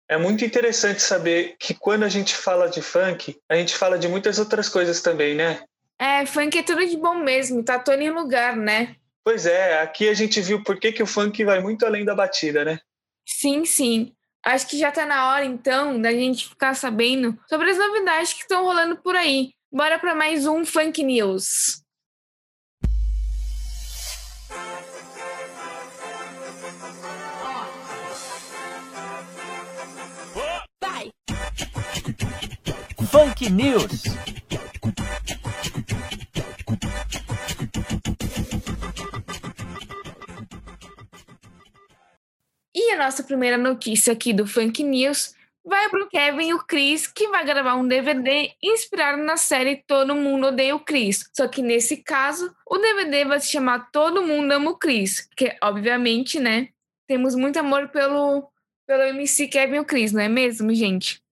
[0.09, 4.07] É muito interessante saber que quando a gente fala de funk, a gente fala de
[4.07, 5.63] muitas outras coisas também, né?
[5.99, 8.95] É, funk é tudo de bom mesmo, tá todo em lugar, né?
[9.25, 12.15] Pois é, aqui a gente viu por que, que o funk vai muito além da
[12.15, 12.79] batida, né?
[13.27, 14.13] Sim, sim.
[14.45, 18.43] Acho que já tá na hora, então, da gente ficar sabendo sobre as novidades que
[18.43, 19.53] estão rolando por aí.
[19.73, 21.83] Bora para mais um Funk News.
[33.13, 34.05] Funk News.
[42.93, 47.29] A nossa primeira notícia aqui do Funk News vai pro Kevin e o Chris, que
[47.29, 51.25] vai gravar um DVD inspirado na série Todo Mundo Odeia o Chris.
[51.33, 55.57] Só que nesse caso, o DVD vai se chamar Todo Mundo Ama o Chris, que
[55.63, 56.69] obviamente, né,
[57.07, 58.49] temos muito amor pelo
[58.87, 61.23] pelo MC Kevin e o Chris, não é mesmo, gente?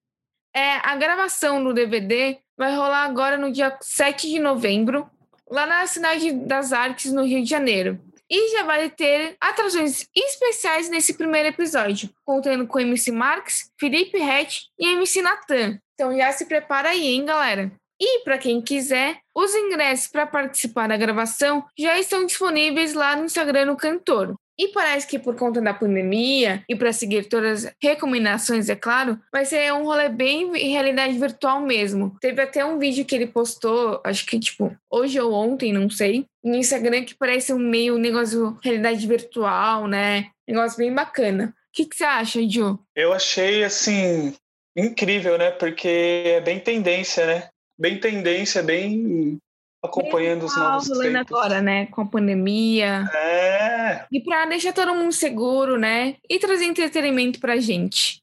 [0.54, 5.10] É, a gravação do DVD vai rolar agora no dia 7 de novembro,
[5.50, 8.00] lá na Cidade das Artes, no Rio de Janeiro.
[8.30, 14.66] E já vai ter atrações especiais nesse primeiro episódio, contando com MC Marx, Felipe Rett
[14.78, 15.78] e MC Natan.
[15.94, 17.72] Então já se prepara aí, hein, galera?
[18.00, 23.24] E para quem quiser, os ingressos para participar da gravação já estão disponíveis lá no
[23.24, 24.34] Instagram do cantor.
[24.60, 29.18] E parece que por conta da pandemia e para seguir todas as recomendações, é claro,
[29.32, 32.14] vai ser um rolê bem em realidade virtual mesmo.
[32.20, 36.26] Teve até um vídeo que ele postou, acho que tipo hoje ou ontem, não sei,
[36.44, 40.26] no Instagram que parece um meio negócio realidade virtual, né?
[40.46, 41.54] Negócio bem bacana.
[41.70, 42.78] O que, que você acha, Ju?
[42.94, 44.34] Eu achei assim
[44.76, 45.52] incrível, né?
[45.52, 47.48] Porque é bem tendência, né?
[47.78, 49.38] Bem tendência, bem
[49.82, 51.32] acompanhando os novos tempos.
[51.32, 51.86] agora, né?
[51.86, 53.08] Com a pandemia.
[53.14, 54.06] É.
[54.12, 56.16] E para deixar todo mundo seguro, né?
[56.28, 58.22] E trazer entretenimento pra gente.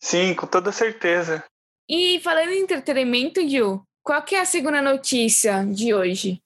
[0.00, 1.44] Sim, com toda certeza.
[1.88, 6.40] E falando em entretenimento, Gil, qual que é a segunda notícia de hoje?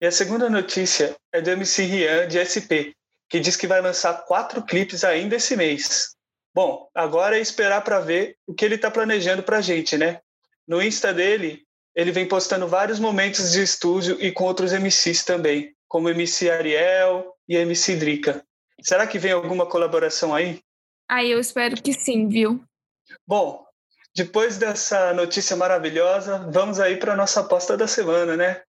[0.00, 2.92] E a segunda notícia é do MC Rian de SP,
[3.28, 6.14] que diz que vai lançar quatro clipes ainda esse mês.
[6.54, 10.20] Bom, agora é esperar para ver o que ele está planejando pra gente, né?
[10.66, 11.65] No Insta dele,
[11.96, 17.34] ele vem postando vários momentos de estúdio e com outros MCs também, como MC Ariel
[17.48, 18.44] e MC Drica.
[18.82, 20.60] Será que vem alguma colaboração aí?
[21.08, 22.62] Aí eu espero que sim, viu?
[23.26, 23.64] Bom,
[24.14, 28.60] depois dessa notícia maravilhosa, vamos aí para nossa aposta da semana, né?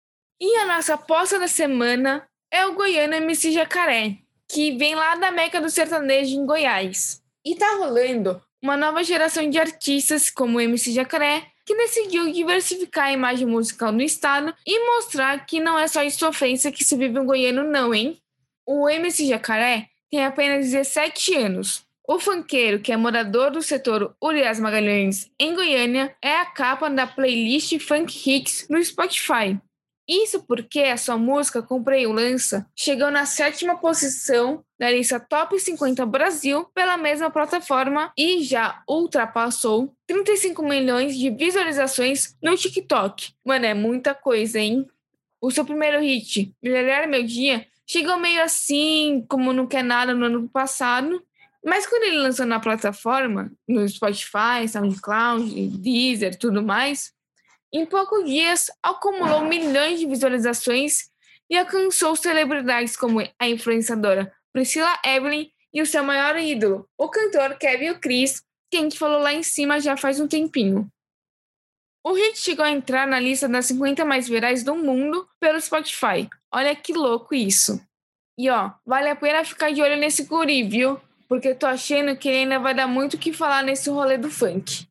[0.40, 4.18] E a nossa aposta da semana é o Goiano MC Jacaré,
[4.48, 7.20] que vem lá da Meca do Sertanejo em Goiás.
[7.44, 13.06] E tá rolando uma nova geração de artistas como o MC Jacaré, que decidiu diversificar
[13.06, 16.96] a imagem musical no estado e mostrar que não é só de sofrência que se
[16.96, 18.16] vive um goiano, não, hein?
[18.64, 21.84] O MC Jacaré tem apenas 17 anos.
[22.08, 27.04] O funkeiro, que é morador do setor Urias Magalhães, em Goiânia, é a capa da
[27.04, 29.58] playlist Funk Hits no Spotify.
[30.08, 35.58] Isso porque a sua música Comprei o Lança chegou na sétima posição da lista Top
[35.58, 43.32] 50 Brasil pela mesma plataforma e já ultrapassou 35 milhões de visualizações no TikTok.
[43.44, 44.86] Mano, é muita coisa, hein?
[45.40, 50.26] O seu primeiro hit, Melhorar Meu Dia, chegou meio assim, como não quer nada no
[50.26, 51.22] ano passado,
[51.64, 57.12] mas quando ele lançou na plataforma, no Spotify, SoundCloud, Deezer, tudo mais,
[57.76, 61.10] em poucos dias, acumulou milhões de visualizações
[61.50, 67.58] e alcançou celebridades como a influenciadora Priscila Evelyn e o seu maior ídolo, o cantor
[67.58, 70.90] Kevin Chris, que a gente falou lá em cima já faz um tempinho.
[72.02, 76.28] O hit chegou a entrar na lista das 50 mais virais do mundo pelo Spotify.
[76.50, 77.78] Olha que louco isso.
[78.38, 80.98] E ó, vale a pena ficar de olho nesse guri, viu?
[81.28, 84.30] Porque tô achando que ele ainda vai dar muito o que falar nesse rolê do
[84.30, 84.88] funk.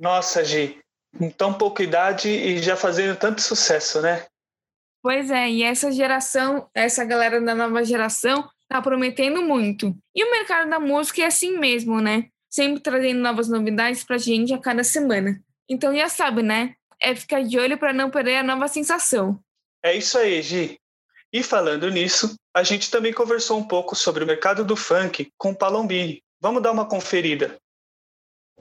[0.00, 0.80] Nossa, Gi,
[1.16, 4.26] com tão pouca idade e já fazendo tanto sucesso, né?
[5.02, 9.96] Pois é, e essa geração, essa galera da nova geração, tá prometendo muito.
[10.14, 12.28] E o mercado da música é assim mesmo, né?
[12.50, 15.40] Sempre trazendo novas novidades pra gente a cada semana.
[15.68, 16.74] Então já sabe, né?
[17.00, 19.38] É ficar de olho para não perder a nova sensação.
[19.84, 20.78] É isso aí, Gi.
[21.32, 25.50] E falando nisso, a gente também conversou um pouco sobre o mercado do funk com
[25.50, 26.22] o Palombini.
[26.40, 27.56] Vamos dar uma conferida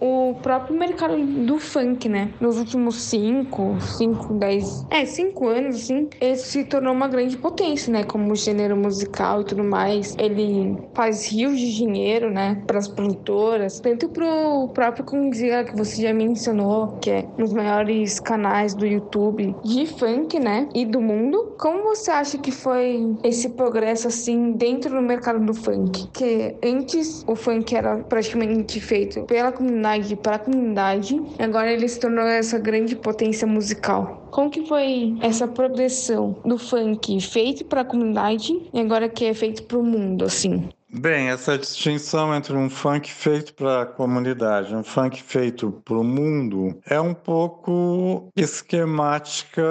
[0.02, 2.30] o próprio mercado do funk, né?
[2.42, 7.94] Nos últimos 5, 5, 10, é, 5 anos, assim, ele se tornou uma grande potência,
[7.94, 8.04] né?
[8.04, 10.14] Como gênero musical e tudo mais.
[10.20, 12.62] Ele faz rios de dinheiro, né?
[12.68, 17.54] Para as produtoras, tanto pro próprio Kunzilla, que você já mencionou, que é um dos
[17.54, 20.68] maiores canais do YouTube de funk, né?
[20.76, 21.56] E do mundo.
[21.58, 26.10] Como você acha que foi esse progresso, assim, dentro do mercado do funk?
[26.12, 29.85] Que antes o funk era praticamente feito pela comunidade
[30.18, 31.22] para a comunidade.
[31.38, 34.28] Agora ele se tornou essa grande potência musical.
[34.32, 39.34] Como que foi essa progressão do funk feito para a comunidade e agora que é
[39.34, 40.68] feito para o mundo, assim?
[40.98, 45.98] Bem, essa distinção entre um funk feito para a comunidade e um funk feito para
[45.98, 49.62] o mundo é um pouco esquemática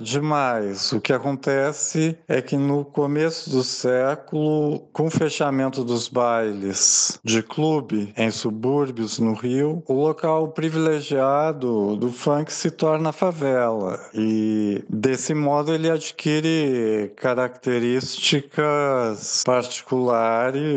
[0.00, 0.92] demais.
[0.92, 7.42] O que acontece é que no começo do século, com o fechamento dos bailes de
[7.42, 14.84] clube em subúrbios no Rio, o local privilegiado do funk se torna a favela e
[14.88, 20.67] desse modo ele adquire características particulares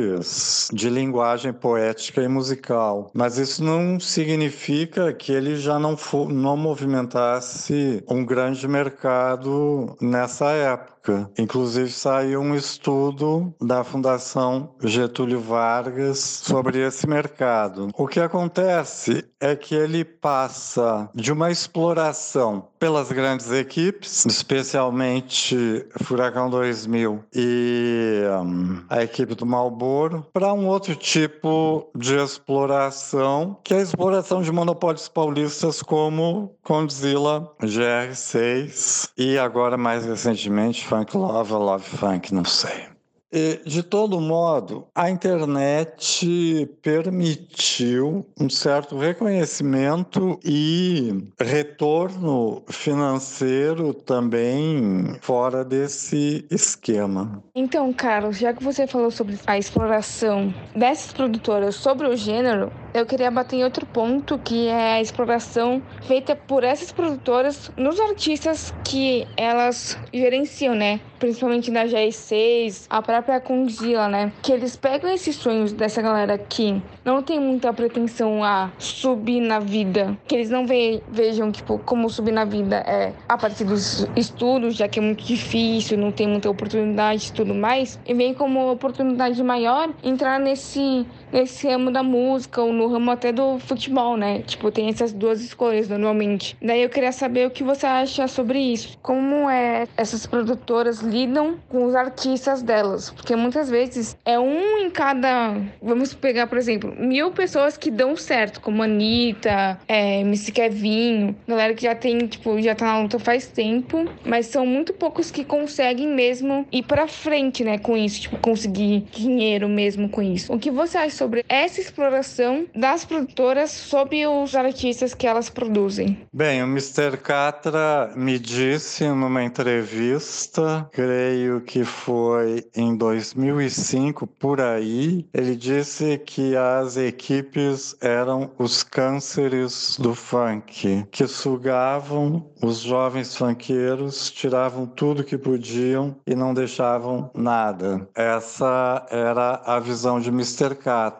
[0.74, 3.10] de linguagem poética e musical.
[3.14, 5.96] Mas isso não significa que ele já não,
[6.30, 10.91] não movimentasse um grande mercado nessa época.
[11.38, 17.90] Inclusive saiu um estudo da Fundação Getúlio Vargas sobre esse mercado.
[17.96, 26.50] O que acontece é que ele passa de uma exploração pelas grandes equipes, especialmente Furacão
[26.50, 33.78] 2000 e um, a equipe do Malboro, para um outro tipo de exploração, que é
[33.78, 41.86] a exploração de monopólios paulistas como Condzilla, GR6 e agora mais recentemente Funk Love, Love
[41.86, 42.91] Funk, não sei.
[43.32, 55.64] E, de todo modo, a internet permitiu um certo reconhecimento e retorno financeiro também fora
[55.64, 57.42] desse esquema.
[57.56, 63.06] Então, Carlos, já que você falou sobre a exploração dessas produtoras sobre o gênero, eu
[63.06, 68.74] queria bater em outro ponto, que é a exploração feita por essas produtoras nos artistas
[68.84, 71.00] que elas gerenciam, né?
[71.18, 74.32] Principalmente na GR6, a própria Condzilla, né?
[74.42, 79.60] Que eles pegam esses sonhos dessa galera que não tem muita pretensão a subir na
[79.60, 84.08] vida, que eles não ve vejam, tipo, como subir na vida é a partir dos
[84.16, 88.34] estudos, já que é muito difícil, não tem muita oportunidade e tudo mais, e vem
[88.34, 94.18] como oportunidade maior entrar nesse nesse ramo da música ou no ramo até do futebol,
[94.18, 94.42] né?
[94.42, 96.56] Tipo, tem essas duas escolhas normalmente.
[96.62, 98.98] Daí eu queria saber o que você acha sobre isso.
[99.02, 103.10] Como é essas produtoras lidam com os artistas delas?
[103.10, 105.56] Porque muitas vezes é um em cada.
[105.82, 111.74] Vamos pegar, por exemplo, mil pessoas que dão certo, como Anitta, é, MC Kevinho, galera
[111.74, 115.44] que já tem, tipo, já tá na luta faz tempo, mas são muito poucos que
[115.44, 120.54] conseguem mesmo ir pra frente, né, com isso, tipo, conseguir dinheiro mesmo com isso.
[120.54, 126.18] O que você acha sobre essa exploração das produtoras sobre os artistas que elas produzem.
[126.34, 127.16] Bem, o Mr.
[127.22, 136.56] Catra me disse numa entrevista, creio que foi em 2005 por aí, ele disse que
[136.58, 145.38] as equipes eram os cânceres do funk, que sugavam os jovens funkeiros, tiravam tudo que
[145.38, 148.08] podiam e não deixavam nada.
[148.16, 150.74] Essa era a visão de Mr.
[150.74, 151.11] Catra.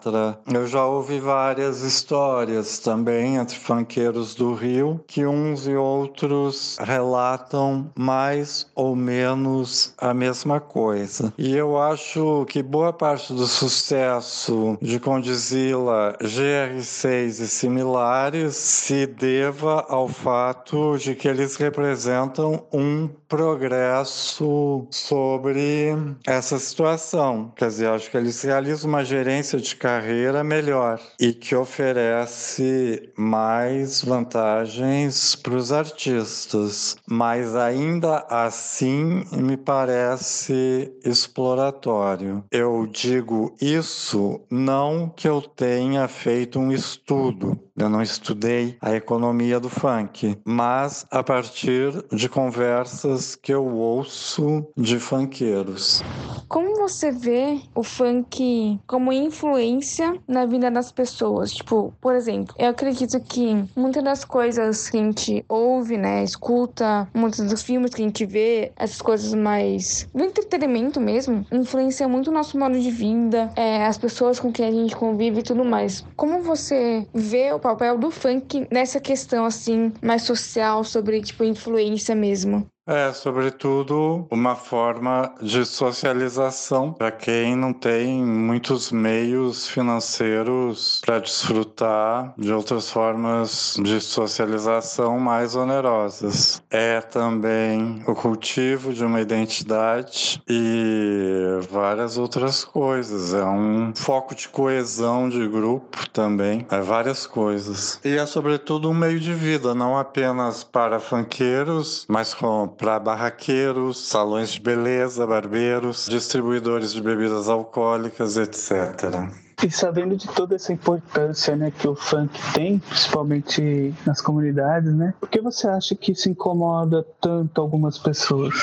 [0.52, 7.92] Eu já ouvi várias histórias também entre funkeiros do Rio que uns e outros relatam
[7.98, 11.34] mais ou menos a mesma coisa.
[11.38, 19.86] E eu acho que boa parte do sucesso de Condizila, GR6 e similares se deva
[19.90, 25.96] ao fato de que eles representam um progresso sobre
[26.28, 27.52] essa situação.
[27.56, 34.04] Quer dizer, acho que eles realizam uma gerência de carreira melhor e que oferece mais
[34.04, 42.44] vantagens para os artistas, mas ainda assim me parece exploratório.
[42.52, 49.60] Eu digo isso não que eu tenha feito um estudo, eu não estudei a economia
[49.60, 56.04] do funk, mas a partir de conversas que eu ouço de funkeiros.
[56.48, 61.54] Como você vê o funk como influência na vida das pessoas?
[61.54, 67.08] Tipo, por exemplo, eu acredito que muitas das coisas que a gente ouve, né, escuta,
[67.14, 72.30] muitos dos filmes que a gente vê, essas coisas mais do entretenimento mesmo, influenciam muito
[72.30, 75.64] o nosso modo de vida, é, as pessoas com quem a gente convive e tudo
[75.64, 76.06] mais.
[76.16, 77.60] Como você vê o
[77.98, 82.68] do funk nessa questão assim mais social sobre tipo influência mesmo?
[82.92, 92.34] É, sobretudo, uma forma de socialização para quem não tem muitos meios financeiros para desfrutar
[92.38, 96.62] de outras formas de socialização mais onerosas.
[96.70, 103.34] É também o cultivo de uma identidade e várias outras coisas.
[103.34, 106.68] É um foco de coesão de grupo também.
[106.70, 108.02] É várias coisas.
[108.04, 114.08] E é, sobretudo, um meio de vida, não apenas para funkeiros, mas com para barraqueiros,
[114.08, 119.30] salões de beleza, barbeiros, distribuidores de bebidas alcoólicas, etc.
[119.64, 125.14] E sabendo de toda essa importância né, que o funk tem, principalmente nas comunidades, né?
[125.20, 128.54] Por que você acha que isso incomoda tanto algumas pessoas?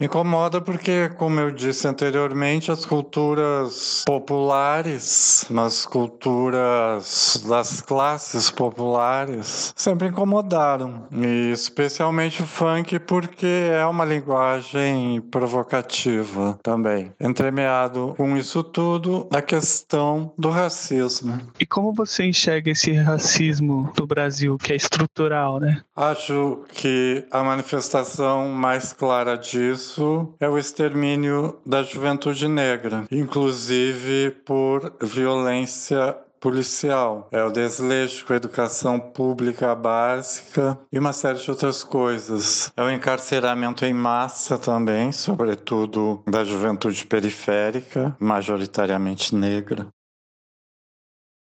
[0.00, 10.08] Incomoda porque, como eu disse anteriormente, as culturas populares, as culturas das classes populares, sempre
[10.08, 11.06] incomodaram.
[11.12, 17.12] E especialmente o funk, porque é uma linguagem provocativa também.
[17.20, 21.40] Entremeado com isso tudo, a questão do racismo.
[21.58, 25.82] E como você enxerga esse racismo do Brasil, que é estrutural, né?
[25.94, 34.92] Acho que a manifestação mais clara disso é o extermínio da juventude negra, inclusive por
[35.00, 41.82] violência policial, é o desleixo com a educação pública básica e uma série de outras
[41.82, 42.72] coisas.
[42.76, 49.86] É o encarceramento em massa também, sobretudo da juventude periférica, majoritariamente negra.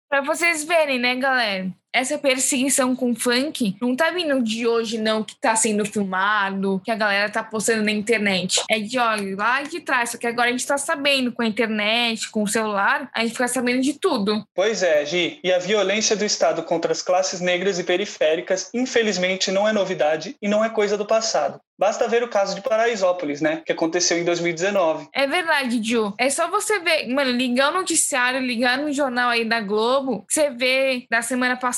[0.09, 1.71] Pra vocês verem, né, galera?
[1.93, 6.91] Essa perseguição com funk não tá vindo de hoje, não, que tá sendo filmado, que
[6.91, 8.62] a galera tá postando na internet.
[8.70, 10.11] É de, olha, lá de trás.
[10.11, 13.32] Só que agora a gente tá sabendo com a internet, com o celular, a gente
[13.32, 14.45] fica sabendo de tudo.
[14.55, 15.41] Pois é, Gi.
[15.43, 20.36] E a violência do Estado contra as classes negras e periféricas, infelizmente, não é novidade
[20.41, 21.61] e não é coisa do passado.
[21.78, 23.62] Basta ver o caso de Paraisópolis, né?
[23.64, 25.09] Que aconteceu em 2019.
[25.14, 26.12] É verdade, Ju.
[26.18, 30.51] É só você ver, mano, ligar o noticiário, ligar no jornal aí da Globo, você
[30.51, 31.78] vê da semana passada,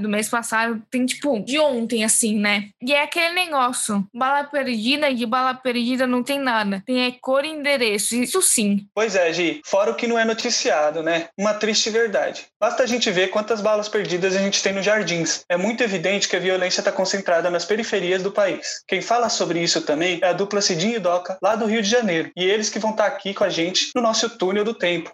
[0.00, 2.68] do mês passado, tem tipo, de ontem, assim, né?
[2.80, 6.82] E é aquele negócio: bala perdida, de bala perdida não tem nada.
[6.86, 8.86] Tem é cor e endereço, isso sim.
[8.94, 9.60] Pois é, Gi.
[9.64, 11.28] Fora o que não é noticiado, né?
[11.36, 12.46] Uma triste verdade.
[12.60, 15.44] Basta a gente ver quantas balas perdidas a gente tem nos jardins.
[15.48, 18.82] É muito evidente que a violência está concentrada nas periferias do país.
[18.86, 21.88] Quem fala sobre isso também é a dupla Cidinho e Doca, lá do Rio de
[21.88, 22.30] Janeiro.
[22.36, 25.12] E eles que vão estar aqui com a gente no nosso túnel do tempo.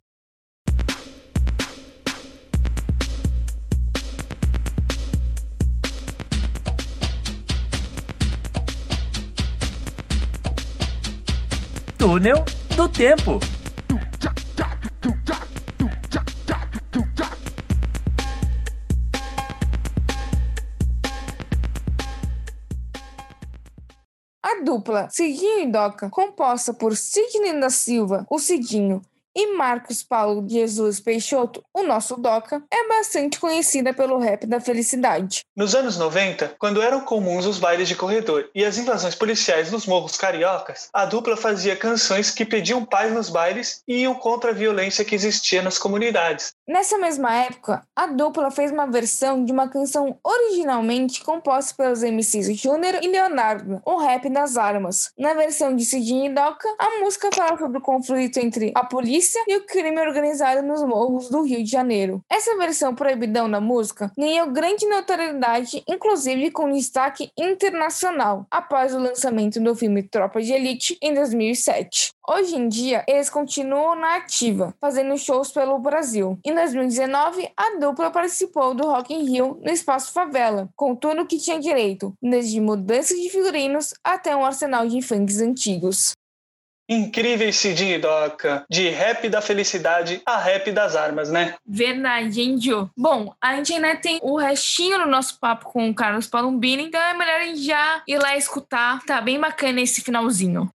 [12.05, 12.45] Túnel
[12.77, 13.41] do Tempo.
[24.43, 29.01] A dupla Cidinho e Doca, composta por Sidney da Silva, o Cidinho,
[29.37, 35.43] e Marcos Paulo Jesus Peixoto, o nosso Doca, é bastante conhecida pelo rap da felicidade.
[35.57, 39.87] Nos anos 90, quando eram comuns os bailes de corredor e as invasões policiais nos
[39.87, 44.55] morros cariocas, a dupla fazia canções que pediam paz nos bailes e iam contra a
[44.55, 46.53] violência que existia nas comunidades.
[46.67, 52.57] Nessa mesma época, a dupla fez uma versão de uma canção originalmente composta pelos MCs
[52.57, 55.11] Júnior e Leonardo, o rap das armas.
[55.19, 59.57] Na versão de e Doca, a música fala sobre o conflito entre a polícia e
[59.57, 62.21] o crime organizado nos morros do Rio de Janeiro.
[62.31, 69.61] Essa versão proibidão da música ganhou grande notoriedade, inclusive com destaque internacional, após o lançamento
[69.61, 72.13] do filme Tropa de Elite em 2007.
[72.27, 76.39] Hoje em dia, eles continuam na ativa, fazendo shows pelo Brasil.
[76.45, 81.27] Em 2019, a dupla participou do Rock in Rio no Espaço Favela, com tudo o
[81.27, 86.15] que tinha direito, desde mudanças de figurinos até um arsenal de funks antigos.
[86.89, 91.55] Incríveis Cidinho e Doca, de rap da felicidade a rap das armas, né?
[91.67, 92.91] Verdade, hein, Gio?
[92.97, 97.01] Bom, a gente ainda tem o restinho do nosso papo com o Carlos Palumbini, então
[97.01, 99.01] é melhor a gente já ir lá escutar.
[99.05, 100.71] Tá bem bacana esse finalzinho.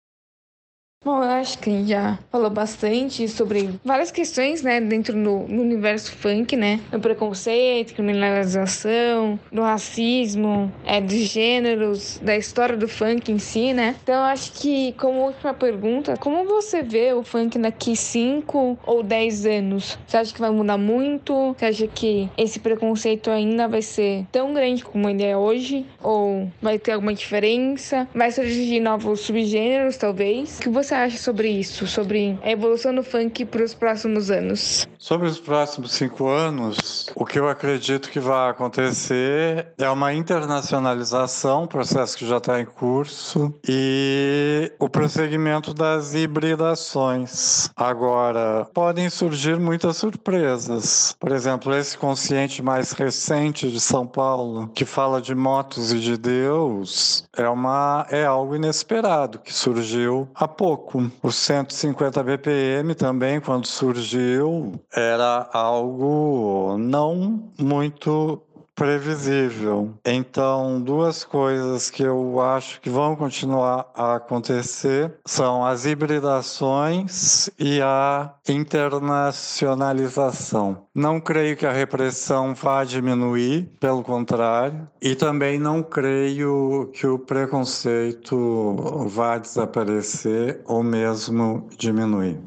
[1.06, 5.38] Bom, eu acho que a gente já falou bastante sobre várias questões, né, dentro do,
[5.38, 6.80] universo funk, né?
[6.92, 13.96] Do preconceito, criminalização, do racismo, é, dos gêneros, da história do funk em si, né?
[14.02, 19.04] Então, eu acho que, como última pergunta, como você vê o funk daqui 5 ou
[19.04, 19.98] 10 anos?
[20.08, 21.56] Você acha que vai mudar muito?
[21.58, 25.86] Você acha que esse preconceito ainda vai ser tão grande como ele é hoje?
[26.02, 28.08] Ou vai ter alguma diferença?
[28.16, 30.60] Vai surgir novos subgêneros, talvez?
[30.60, 31.88] Que você acha sobre isso?
[31.88, 34.88] Sobre a evolução do funk para os próximos anos?
[34.98, 41.68] Sobre os próximos cinco anos, o que eu acredito que vai acontecer é uma internacionalização,
[41.68, 47.70] processo que já está em curso, e o prosseguimento das hibridações.
[47.76, 51.16] Agora, podem surgir muitas surpresas.
[51.20, 56.18] Por exemplo, esse consciente mais recente de São Paulo, que fala de motos e de
[56.18, 60.77] Deus, é, uma, é algo inesperado, que surgiu há pouco.
[61.22, 68.42] O 150 BPM também, quando surgiu, era algo não muito
[68.78, 69.94] previsível.
[70.06, 77.82] Então, duas coisas que eu acho que vão continuar a acontecer são as hibridações e
[77.82, 80.86] a internacionalização.
[80.94, 87.18] Não creio que a repressão vá diminuir, pelo contrário, e também não creio que o
[87.18, 88.76] preconceito
[89.08, 92.40] vá desaparecer ou mesmo diminuir.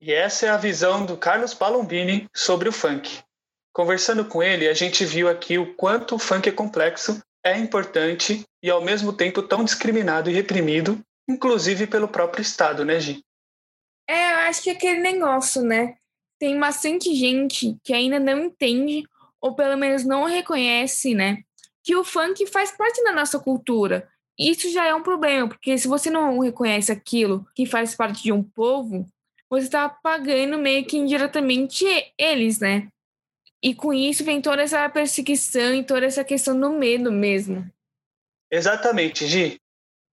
[0.00, 3.20] E essa é a visão do Carlos Palombini sobre o funk.
[3.72, 8.44] Conversando com ele, a gente viu aqui o quanto o funk é complexo, é importante
[8.62, 13.24] e ao mesmo tempo tão discriminado e reprimido, inclusive pelo próprio Estado, né, Gi?
[14.08, 15.94] É, eu acho que é aquele negócio, né?
[16.38, 19.04] Tem bastante gente que ainda não entende,
[19.40, 21.42] ou pelo menos não reconhece, né?
[21.84, 24.08] Que o funk faz parte da nossa cultura.
[24.38, 28.32] Isso já é um problema, porque se você não reconhece aquilo que faz parte de
[28.32, 29.06] um povo,
[29.48, 31.84] você está pagando meio que indiretamente
[32.18, 32.88] eles, né?
[33.62, 37.70] E com isso vem toda essa perseguição e toda essa questão do medo mesmo.
[38.50, 39.60] Exatamente, Gi.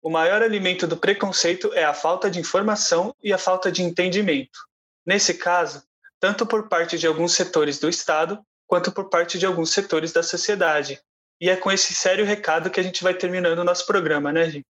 [0.00, 4.58] O maior alimento do preconceito é a falta de informação e a falta de entendimento.
[5.06, 5.82] Nesse caso,
[6.20, 10.22] tanto por parte de alguns setores do Estado, quanto por parte de alguns setores da
[10.22, 11.00] sociedade.
[11.40, 14.48] E é com esse sério recado que a gente vai terminando o nosso programa, né,
[14.50, 14.62] Gi?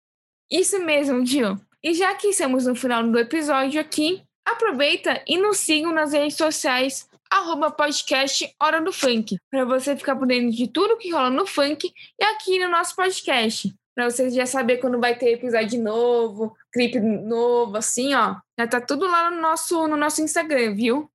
[0.50, 1.60] Isso mesmo, Gil.
[1.82, 6.36] E já que estamos no final do episódio aqui, Aproveita e nos sigam nas redes
[6.36, 11.30] sociais, arroba podcast Hora do Funk, para você ficar por dentro de tudo que rola
[11.30, 13.72] no funk e aqui no nosso podcast.
[13.94, 18.36] Para vocês já saber quando vai ter episódio novo, clipe novo, assim, ó.
[18.58, 21.10] Já tá tudo lá no nosso, no nosso Instagram, viu?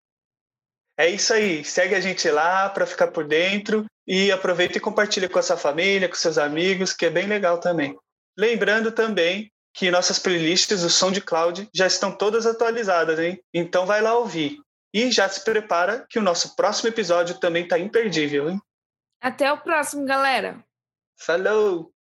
[0.98, 1.64] É isso aí.
[1.64, 5.58] Segue a gente lá para ficar por dentro e aproveita e compartilha com a sua
[5.58, 7.98] família, com seus amigos, que é bem legal também.
[8.38, 13.42] Lembrando também que nossas playlists do SoundCloud já estão todas atualizadas, hein?
[13.54, 14.60] Então vai lá ouvir.
[14.96, 18.62] E já se prepara que o nosso próximo episódio também tá imperdível, hein?
[19.22, 20.64] Até o próximo, galera.
[21.20, 21.94] Falou!